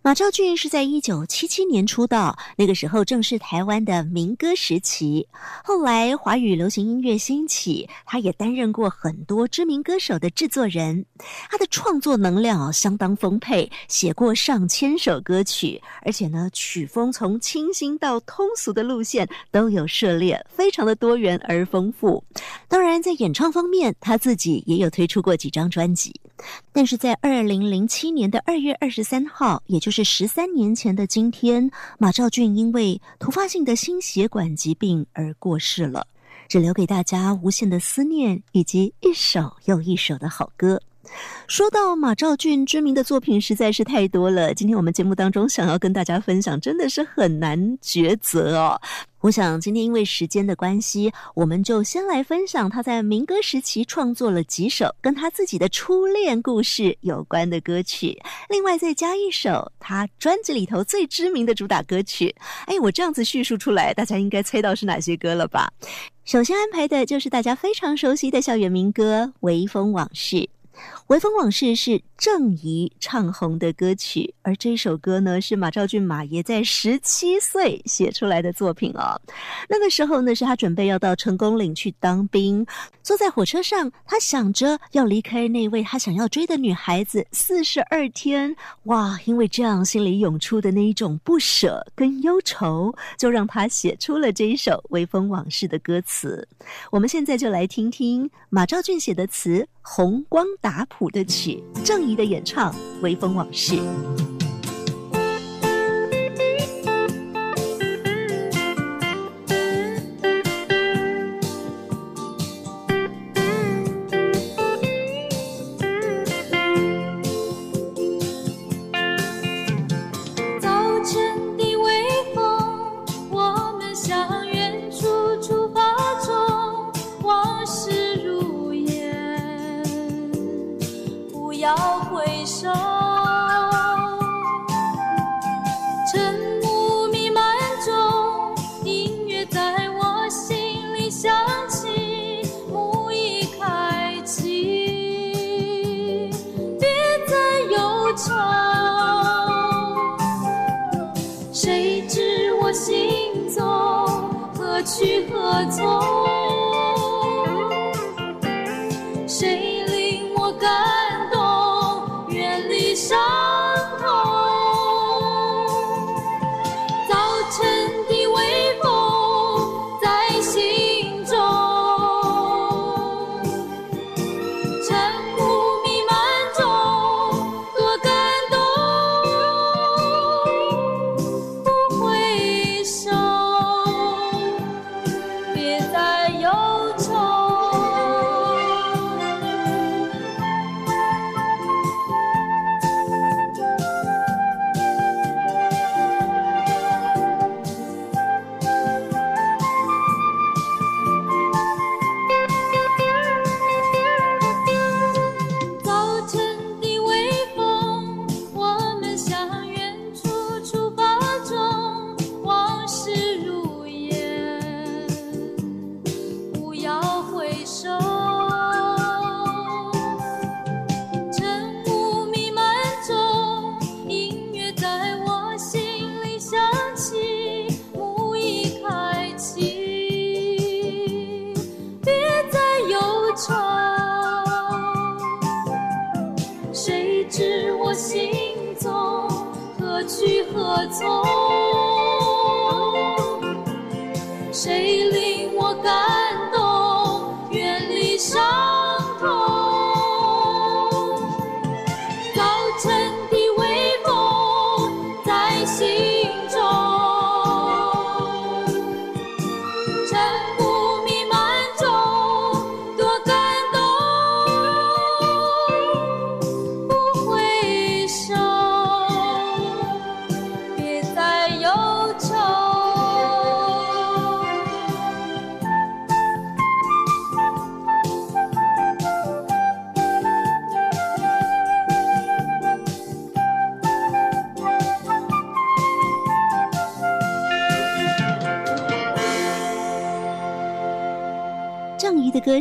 [0.03, 5.29] 马兆骏是在一九七七年出道，那个时候正是台湾的民歌时期。
[5.63, 11.05] 后来华语流行音乐兴起，他也担任过很多知名歌手的制作人。
[11.51, 22.25] 他的创作能量相当丰沛，写过上千首歌曲，而且呢曲风从清新到通俗的路线都有涉猎，非常的多元而丰富。
[22.67, 26.19] 当然，在演唱方面，他自己也有推出过几张专辑。
[26.73, 36.07] 但是在二零零七年的二月二十三号，也就是十三年前的今天，马兆骏因为突发性的心血管疾病而过世了，
[36.49, 40.81] 只留给大家无限的思念以及一首又一首的好歌。
[41.47, 48.81] 说到马兆俊知名的作品实在是太多了，今天我们节目当中想要跟大家分享，真的是很难抉择哦。
[49.21, 58.17] 我想今天因为时间的关系，我们就先来分享他在民歌时期创作了几首跟他自己的初恋故事有关的歌曲，
[58.49, 62.35] 另外再加一首他专辑里头最知名的主打歌曲。
[62.67, 65.71] 哎，我这样子叙述出来，大家应该猜到是哪些歌了吧？
[66.25, 70.37] 首先安排的就是大家非常熟悉的校园民歌《微风往事》。
[71.11, 79.21] 《微风往事》是郑怡唱红的歌曲，而这首歌呢是马兆骏马爷在十七岁写出来的作品哦。
[79.69, 82.65] 那个时候呢，是他准备要到成功岭去当兵，
[83.03, 88.55] 坐在火车上，他想着要离开那位他想要追的女孩子四十二天，
[88.85, 89.19] 哇！
[89.25, 96.47] 因为这样心里涌出的那一种不舍跟忧愁，就让他写出了这一首《微风往事》的歌词。
[96.93, 99.67] 我们现在就来听听马兆骏写的词。
[99.83, 102.71] 红光打谱谱的曲，郑怡的演唱
[103.01, 103.77] 《微风往事》。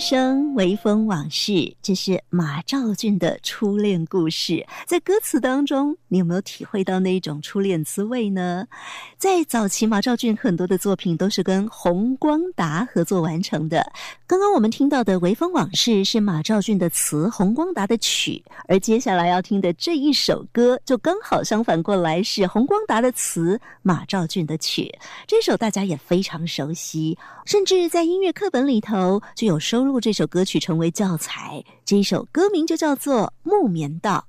[0.09, 0.48] 生。
[0.59, 4.67] 微风往事，这是马兆骏的初恋故事。
[4.85, 8.67] 在歌词当中，你有没有体会到那一种初恋滋味呢？
[9.17, 13.89] 在早期，马兆骏很多的作品都是跟洪光达合作完成的。
[14.27, 18.43] 刚刚我们听到的《微风往事》是马兆骏的词，洪光达的曲。
[18.67, 24.93] 而接下来要听的这一首歌，就刚好相反过来，是洪光达的词，马兆骏的曲。
[25.25, 31.63] 这首大家也非常熟悉，甚至在音乐课本里头就有收录这首歌曲去成为教材。
[31.85, 34.25] 这一首歌名就叫做《木棉道》。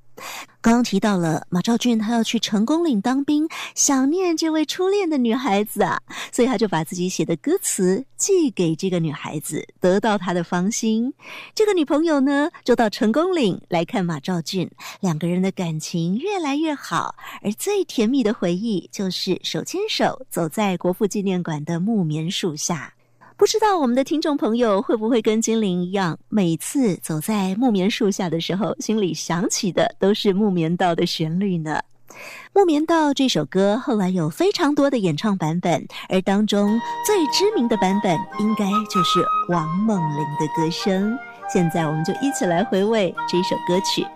[0.61, 5.99] 刚刚提到了马兆俊，他要去成功岭当兵，想念这位初恋的女孩子啊，
[6.31, 11.14] 所以他就把自己写的歌词寄给这个女孩子，得到她的芳心。
[11.55, 22.93] 这个女朋友呢，就到成功岭来看马兆俊，两个人的感情越来越好，而最甜蜜的回忆就是手牵手走在国父纪念馆的木棉树下。
[23.41, 31.80] 不知道我们的听众朋友会不会跟精灵一样，每次走在木棉树下的时候，心里想起的都是《木棉道》的旋律呢？
[32.53, 41.18] 《木棉道》这首歌后来有非常多的演唱版本，而当中最知名的版本应该就是王梦玲的歌声。
[41.51, 44.07] 现在我们就一起来回味这首歌曲。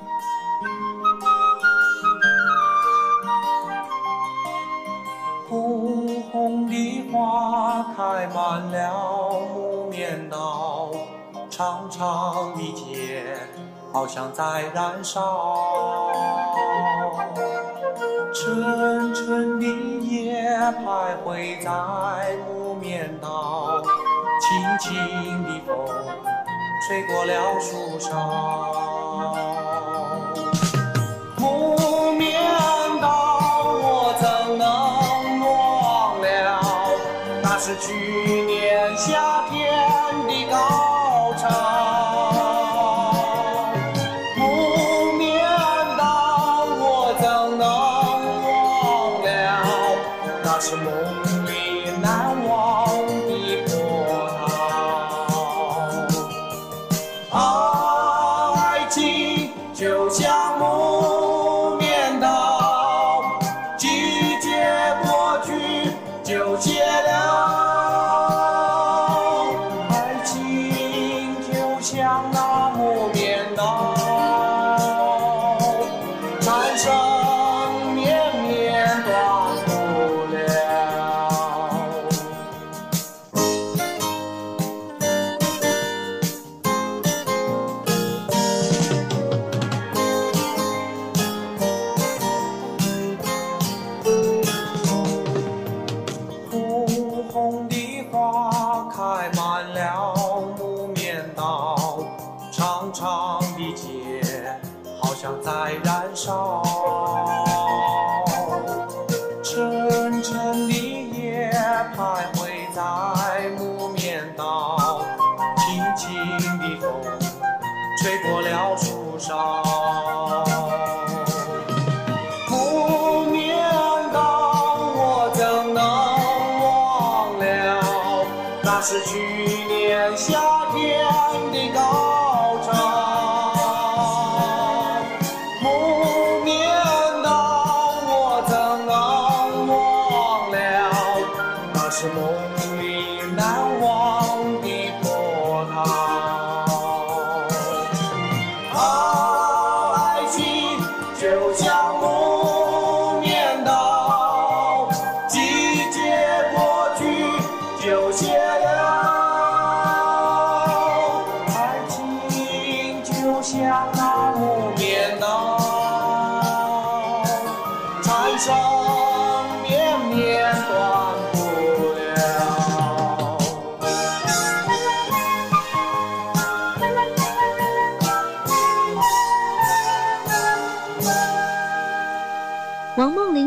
[7.14, 10.90] 花开满了木棉道，
[11.48, 13.22] 长长的街
[13.92, 16.10] 好像在燃烧。
[18.34, 19.66] 沉沉的
[20.04, 23.80] 夜徘徊在木棉道，
[24.40, 24.50] 轻
[24.80, 25.86] 轻的风
[26.88, 29.63] 吹过了树梢。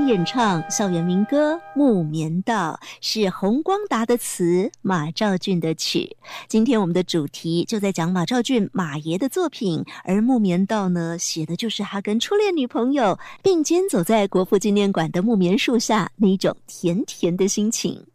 [0.08, 6.16] 演唱校园民歌《木棉道》是洪光达的词，马兆俊的曲。
[6.48, 18.06] 今天我们的主题就在讲马兆俊马爷的作品，而《木棉道》呢，写的就是他跟初恋女朋友并肩走在国父纪念馆的木棉树下那种甜甜的心情。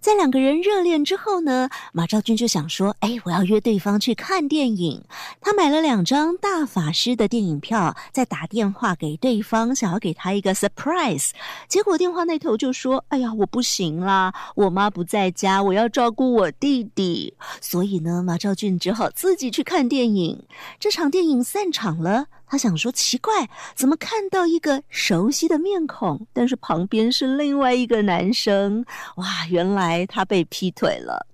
[0.00, 5.02] 在两个人热恋之后呢，马兆俊就想说：“哎，我要约对方去看电影。”
[5.42, 11.30] 他买了两张大法师的电影票，再打电话给对方，想要给他一个 surprise。
[11.68, 20.44] 结果电话那头就说：“哎呀，我不行啦，我妈不在家，我要照顾我弟弟。”所以呢，马兆俊只好自己去看电影。
[20.78, 22.26] 这场电影散场了。
[22.48, 28.84] 他想说奇怪，怎么看到一个熟悉的面孔，但是旁边是另外一个男生？
[29.16, 31.26] 哇，原来他被劈腿了。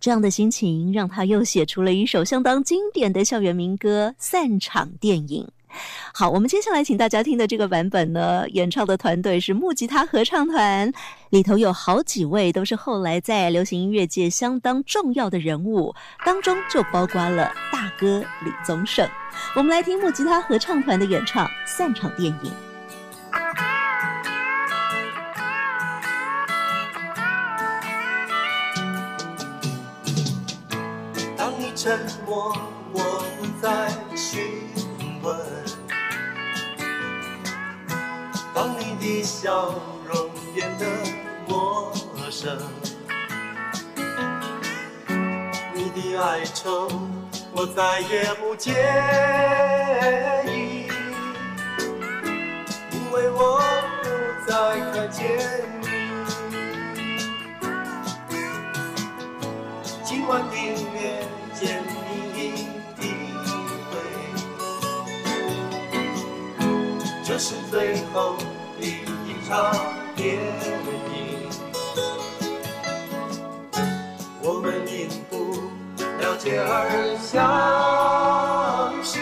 [0.00, 5.44] 这样的心情让他又写出了一首相当经典的校园民歌《散场电影》。
[6.12, 10.92] 好，我们接下来请大家听的这个版本呢，演唱的团队是木吉他合唱团，
[11.30, 15.94] 里头有好几位都是后来在流行音乐界相当重要的人物，
[16.24, 19.08] 当中就包括了大哥李宗盛。
[19.54, 22.52] 我们来听木吉他合唱团的演唱《散场电影》。
[31.36, 32.54] 当你沉默，
[32.92, 34.42] 我不再询
[35.22, 35.34] 问；
[39.30, 39.72] 笑
[40.06, 40.84] 容变得
[41.46, 41.92] 陌
[42.30, 42.58] 生，
[45.72, 46.90] 你的哀愁
[47.52, 48.72] 我再也不介
[50.46, 50.88] 意，
[52.92, 53.60] 因为我
[54.02, 54.08] 不
[54.50, 54.52] 再
[54.92, 55.22] 看见
[55.80, 55.86] 你。
[60.04, 61.24] 今晚的月
[61.54, 61.94] 见你
[62.36, 62.38] 一
[63.90, 63.92] 回，
[67.24, 68.36] 这是最后
[69.50, 69.74] 场
[70.14, 70.38] 电影。
[74.40, 75.34] 我们因不
[76.20, 77.34] 了解而相
[79.02, 79.18] 识，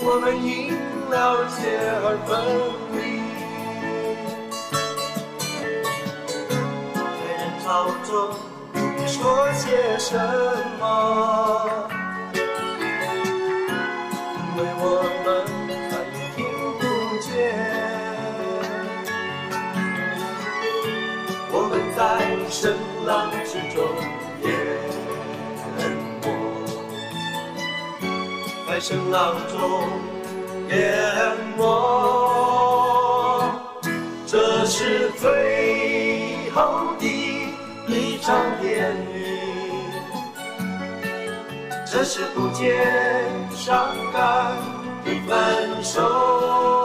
[0.00, 0.72] 我们因
[1.10, 1.60] 了解
[2.02, 2.30] 而分
[2.96, 2.98] 离。
[6.96, 6.98] 在
[7.36, 7.66] 人潮
[8.06, 8.10] 中。
[8.96, 9.20] 你说
[9.52, 10.08] 些什
[10.80, 10.82] 么？
[28.82, 29.60] 声浪中
[30.70, 31.62] 淹没，
[34.26, 37.06] 这是最后的。
[37.86, 39.22] 一场电影，
[41.86, 42.84] 这是不见
[43.50, 44.56] 伤感
[45.04, 46.81] 的分手。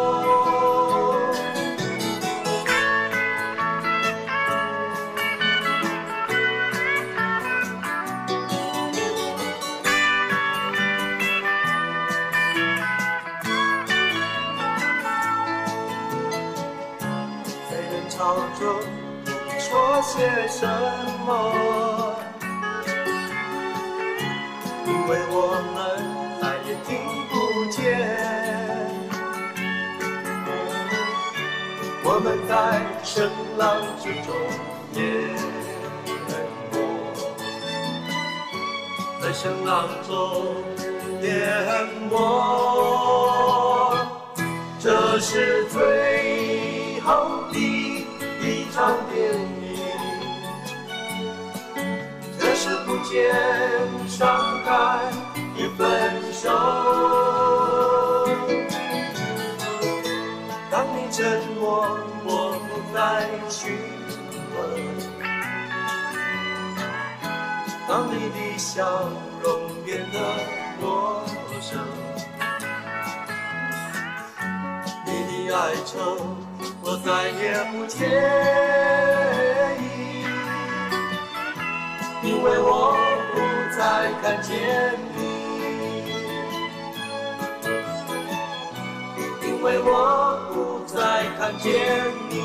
[19.98, 20.62] 说些什
[21.26, 22.14] 么？
[24.86, 25.76] 因为我们
[26.40, 26.88] 再也听
[27.32, 27.34] 不
[27.72, 27.76] 见。
[32.04, 32.54] 我们在
[33.04, 33.28] 声
[33.58, 34.30] 浪之中
[34.94, 35.04] 淹
[36.30, 36.72] 没，
[39.20, 40.14] 在声浪中
[41.24, 41.28] 淹
[42.08, 42.14] 没，
[44.80, 46.47] 这是最
[53.08, 53.16] 是不见
[54.10, 54.18] 伤
[54.66, 55.00] 感
[55.56, 56.50] 的分手。
[60.70, 61.88] 当你沉默，
[62.26, 62.30] 我
[62.68, 62.98] 不再
[63.50, 63.72] 询
[64.54, 64.58] 问；
[67.88, 68.84] 当你的笑
[69.42, 69.48] 容
[69.86, 70.20] 变得
[70.82, 71.24] 陌
[71.62, 71.80] 生，
[75.06, 75.96] 你的哀愁
[76.82, 79.37] 我再也不见。
[82.28, 82.94] 因为我
[83.34, 83.40] 不
[83.78, 85.20] 再看见你，
[89.48, 91.72] 因为我不再看见
[92.30, 92.36] 你，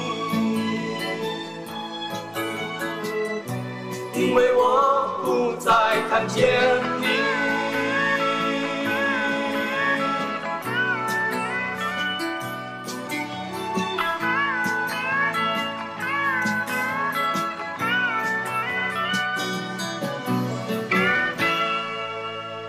[4.15, 4.61] 因为我
[5.25, 5.71] 不再
[6.09, 6.39] 看见
[7.01, 7.22] 你。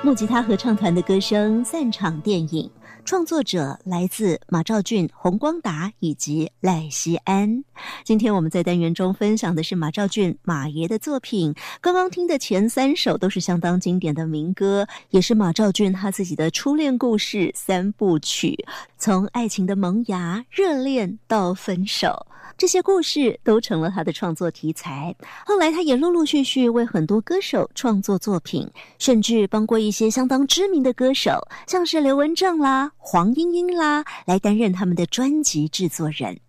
[0.04, 2.70] 木吉他合唱团的歌声散场电影，
[3.06, 7.64] 创作者来自马兆骏、洪光达以及赖西安。
[8.04, 11.56] 今天我们在单元中分享的是马兆骏马爷的作品。
[11.80, 18.66] 刚刚听的前三首都是相当经典的民歌，也是马兆骏他自己的初恋故事三部曲，
[18.98, 22.28] 从爱情的萌芽、热恋到分手。
[22.58, 25.16] 这些故事都成了他的创作题材。
[25.46, 36.40] 后来，他也陆陆续续为很多歌手创作作品，甚至帮过一些相当知名的歌手，像是刘文正啦、黄莺莺啦，来担任他们的专辑制作人。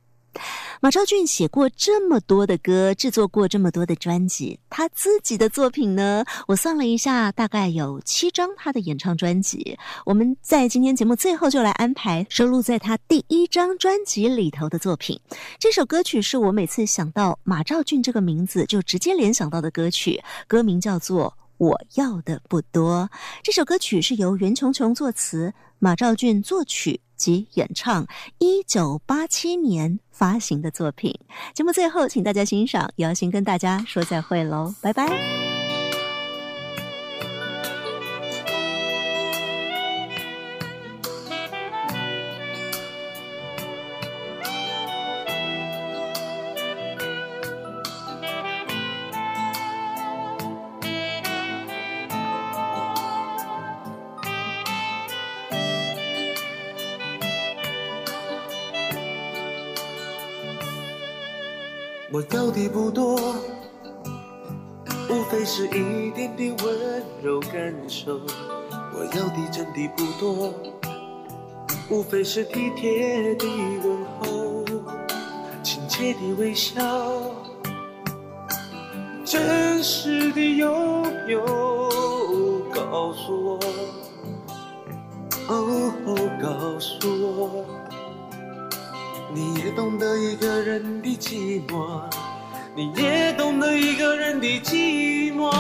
[0.85, 6.22] 马超俊写过这么多的歌，制作过这么多的专辑，他自己的作品呢？
[6.47, 9.78] 我算了一下，大概有七张他的演唱专辑。
[10.05, 15.18] 我们在今天节目最后就来安排收录在他第一张专辑里头的作品。
[15.59, 23.09] 这首歌曲是我每次想到马兆俊这个名字就直接联想到的歌曲，歌名叫做《我要的不多》。
[23.43, 27.01] 这首歌曲是由袁琼琼作词，马兆俊作曲。
[27.24, 28.06] 及演唱
[28.38, 31.18] 一九八七年发行的作品。
[31.54, 35.08] 节目最后，请大家欣赏，也要先跟大家说再会喽，拜拜。
[62.14, 63.16] 我要的不多，
[65.10, 68.20] 无非是一点点温柔感受。
[68.94, 70.54] 我要的真的不多，
[71.90, 73.44] 无非是体贴的
[73.82, 74.64] 问候，
[75.64, 76.80] 亲切的微笑，
[79.24, 81.44] 真实的拥有。
[82.72, 83.58] 告诉我，
[85.48, 85.92] 哦，
[86.40, 87.84] 告诉我。
[89.35, 92.01] 你也懂得一个人的寂寞，
[92.76, 95.51] 你也懂得一个人的寂寞。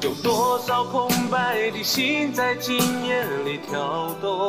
[0.00, 4.48] 有多少空白的心在今夜里跳动？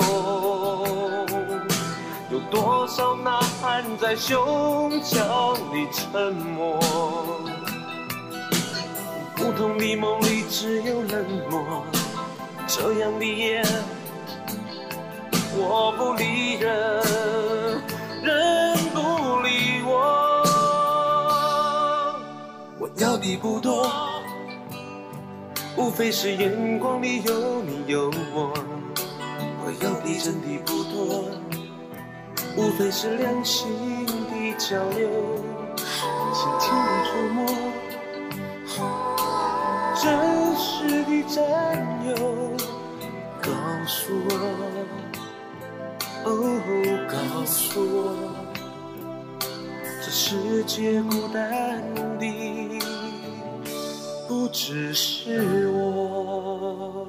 [2.29, 6.79] 有多少呐喊在胸腔里沉默？
[9.35, 11.83] 不同的梦里只有冷漠，
[12.67, 13.65] 这样的夜。
[15.53, 16.71] 我不理人，
[18.23, 18.99] 人不
[19.41, 19.89] 理我。
[22.79, 23.91] 我要的不多，
[25.75, 28.53] 无非是眼光里有你有我。
[29.63, 31.25] 我要的真的不多，
[32.55, 35.09] 无非是两心的交流，
[35.75, 35.85] 轻
[36.59, 37.39] 轻的触摸，
[39.95, 40.01] 真
[40.55, 41.37] 实的占
[42.07, 42.11] 有。
[43.41, 43.51] 告
[43.87, 44.31] 诉我。
[46.23, 46.61] 哦，
[47.09, 48.15] 告诉我，
[50.03, 51.81] 这世界孤单
[52.19, 52.79] 的
[54.27, 57.07] 不只是我。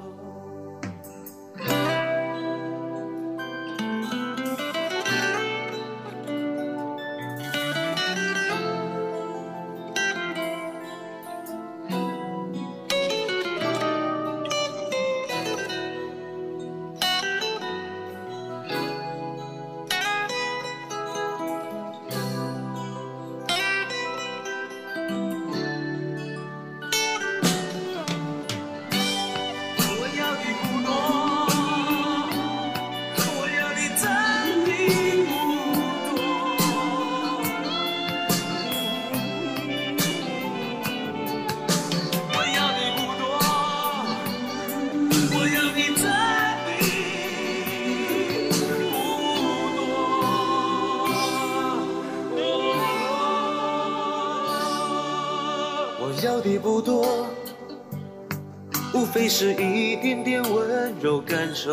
[59.22, 61.70] 非是一点点温柔感受，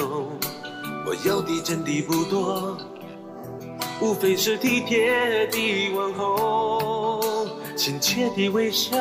[1.04, 2.78] 我要的真的不多，
[4.00, 8.96] 无非是体贴的问候，亲切的微笑，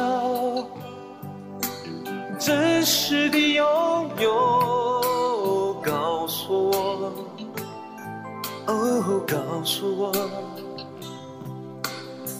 [2.38, 5.76] 真实的拥有。
[5.84, 7.12] 告诉我，
[8.66, 10.10] 哦，告诉我，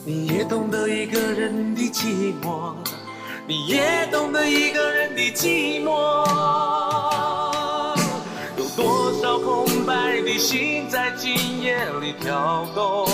[0.06, 2.72] 你也懂得一个人的寂寞。
[3.48, 5.88] 你也懂得一个人的寂寞，
[8.58, 13.08] 有多少空白的心在今夜里跳动，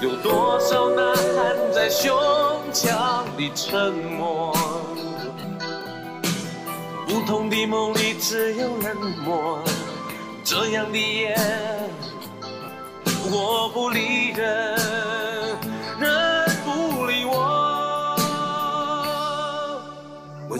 [0.00, 2.16] 有多少呐喊在胸
[2.72, 4.56] 腔里沉默。
[7.08, 9.58] 不同的梦里只有冷漠，
[10.44, 11.36] 这样的夜
[13.32, 15.33] 我不理人，人。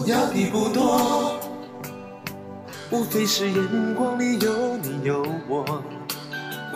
[0.07, 1.41] 要的不多，
[2.91, 5.65] 无非是眼光里有你有我。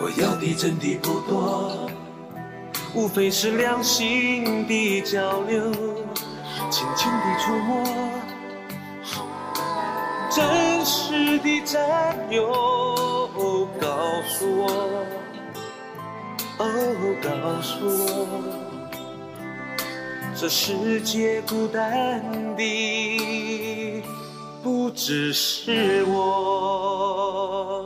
[0.01, 1.89] 我要的真的不多，
[2.95, 5.71] 无非是两心的交流，
[6.71, 7.83] 轻轻的触摸。
[10.31, 12.47] 真实的占有，
[13.79, 13.87] 告
[14.27, 15.05] 诉我，
[16.57, 16.65] 哦，
[17.21, 18.68] 告诉我，
[20.41, 22.23] 这世界孤单
[22.55, 24.03] 的
[24.63, 27.83] 不只是我。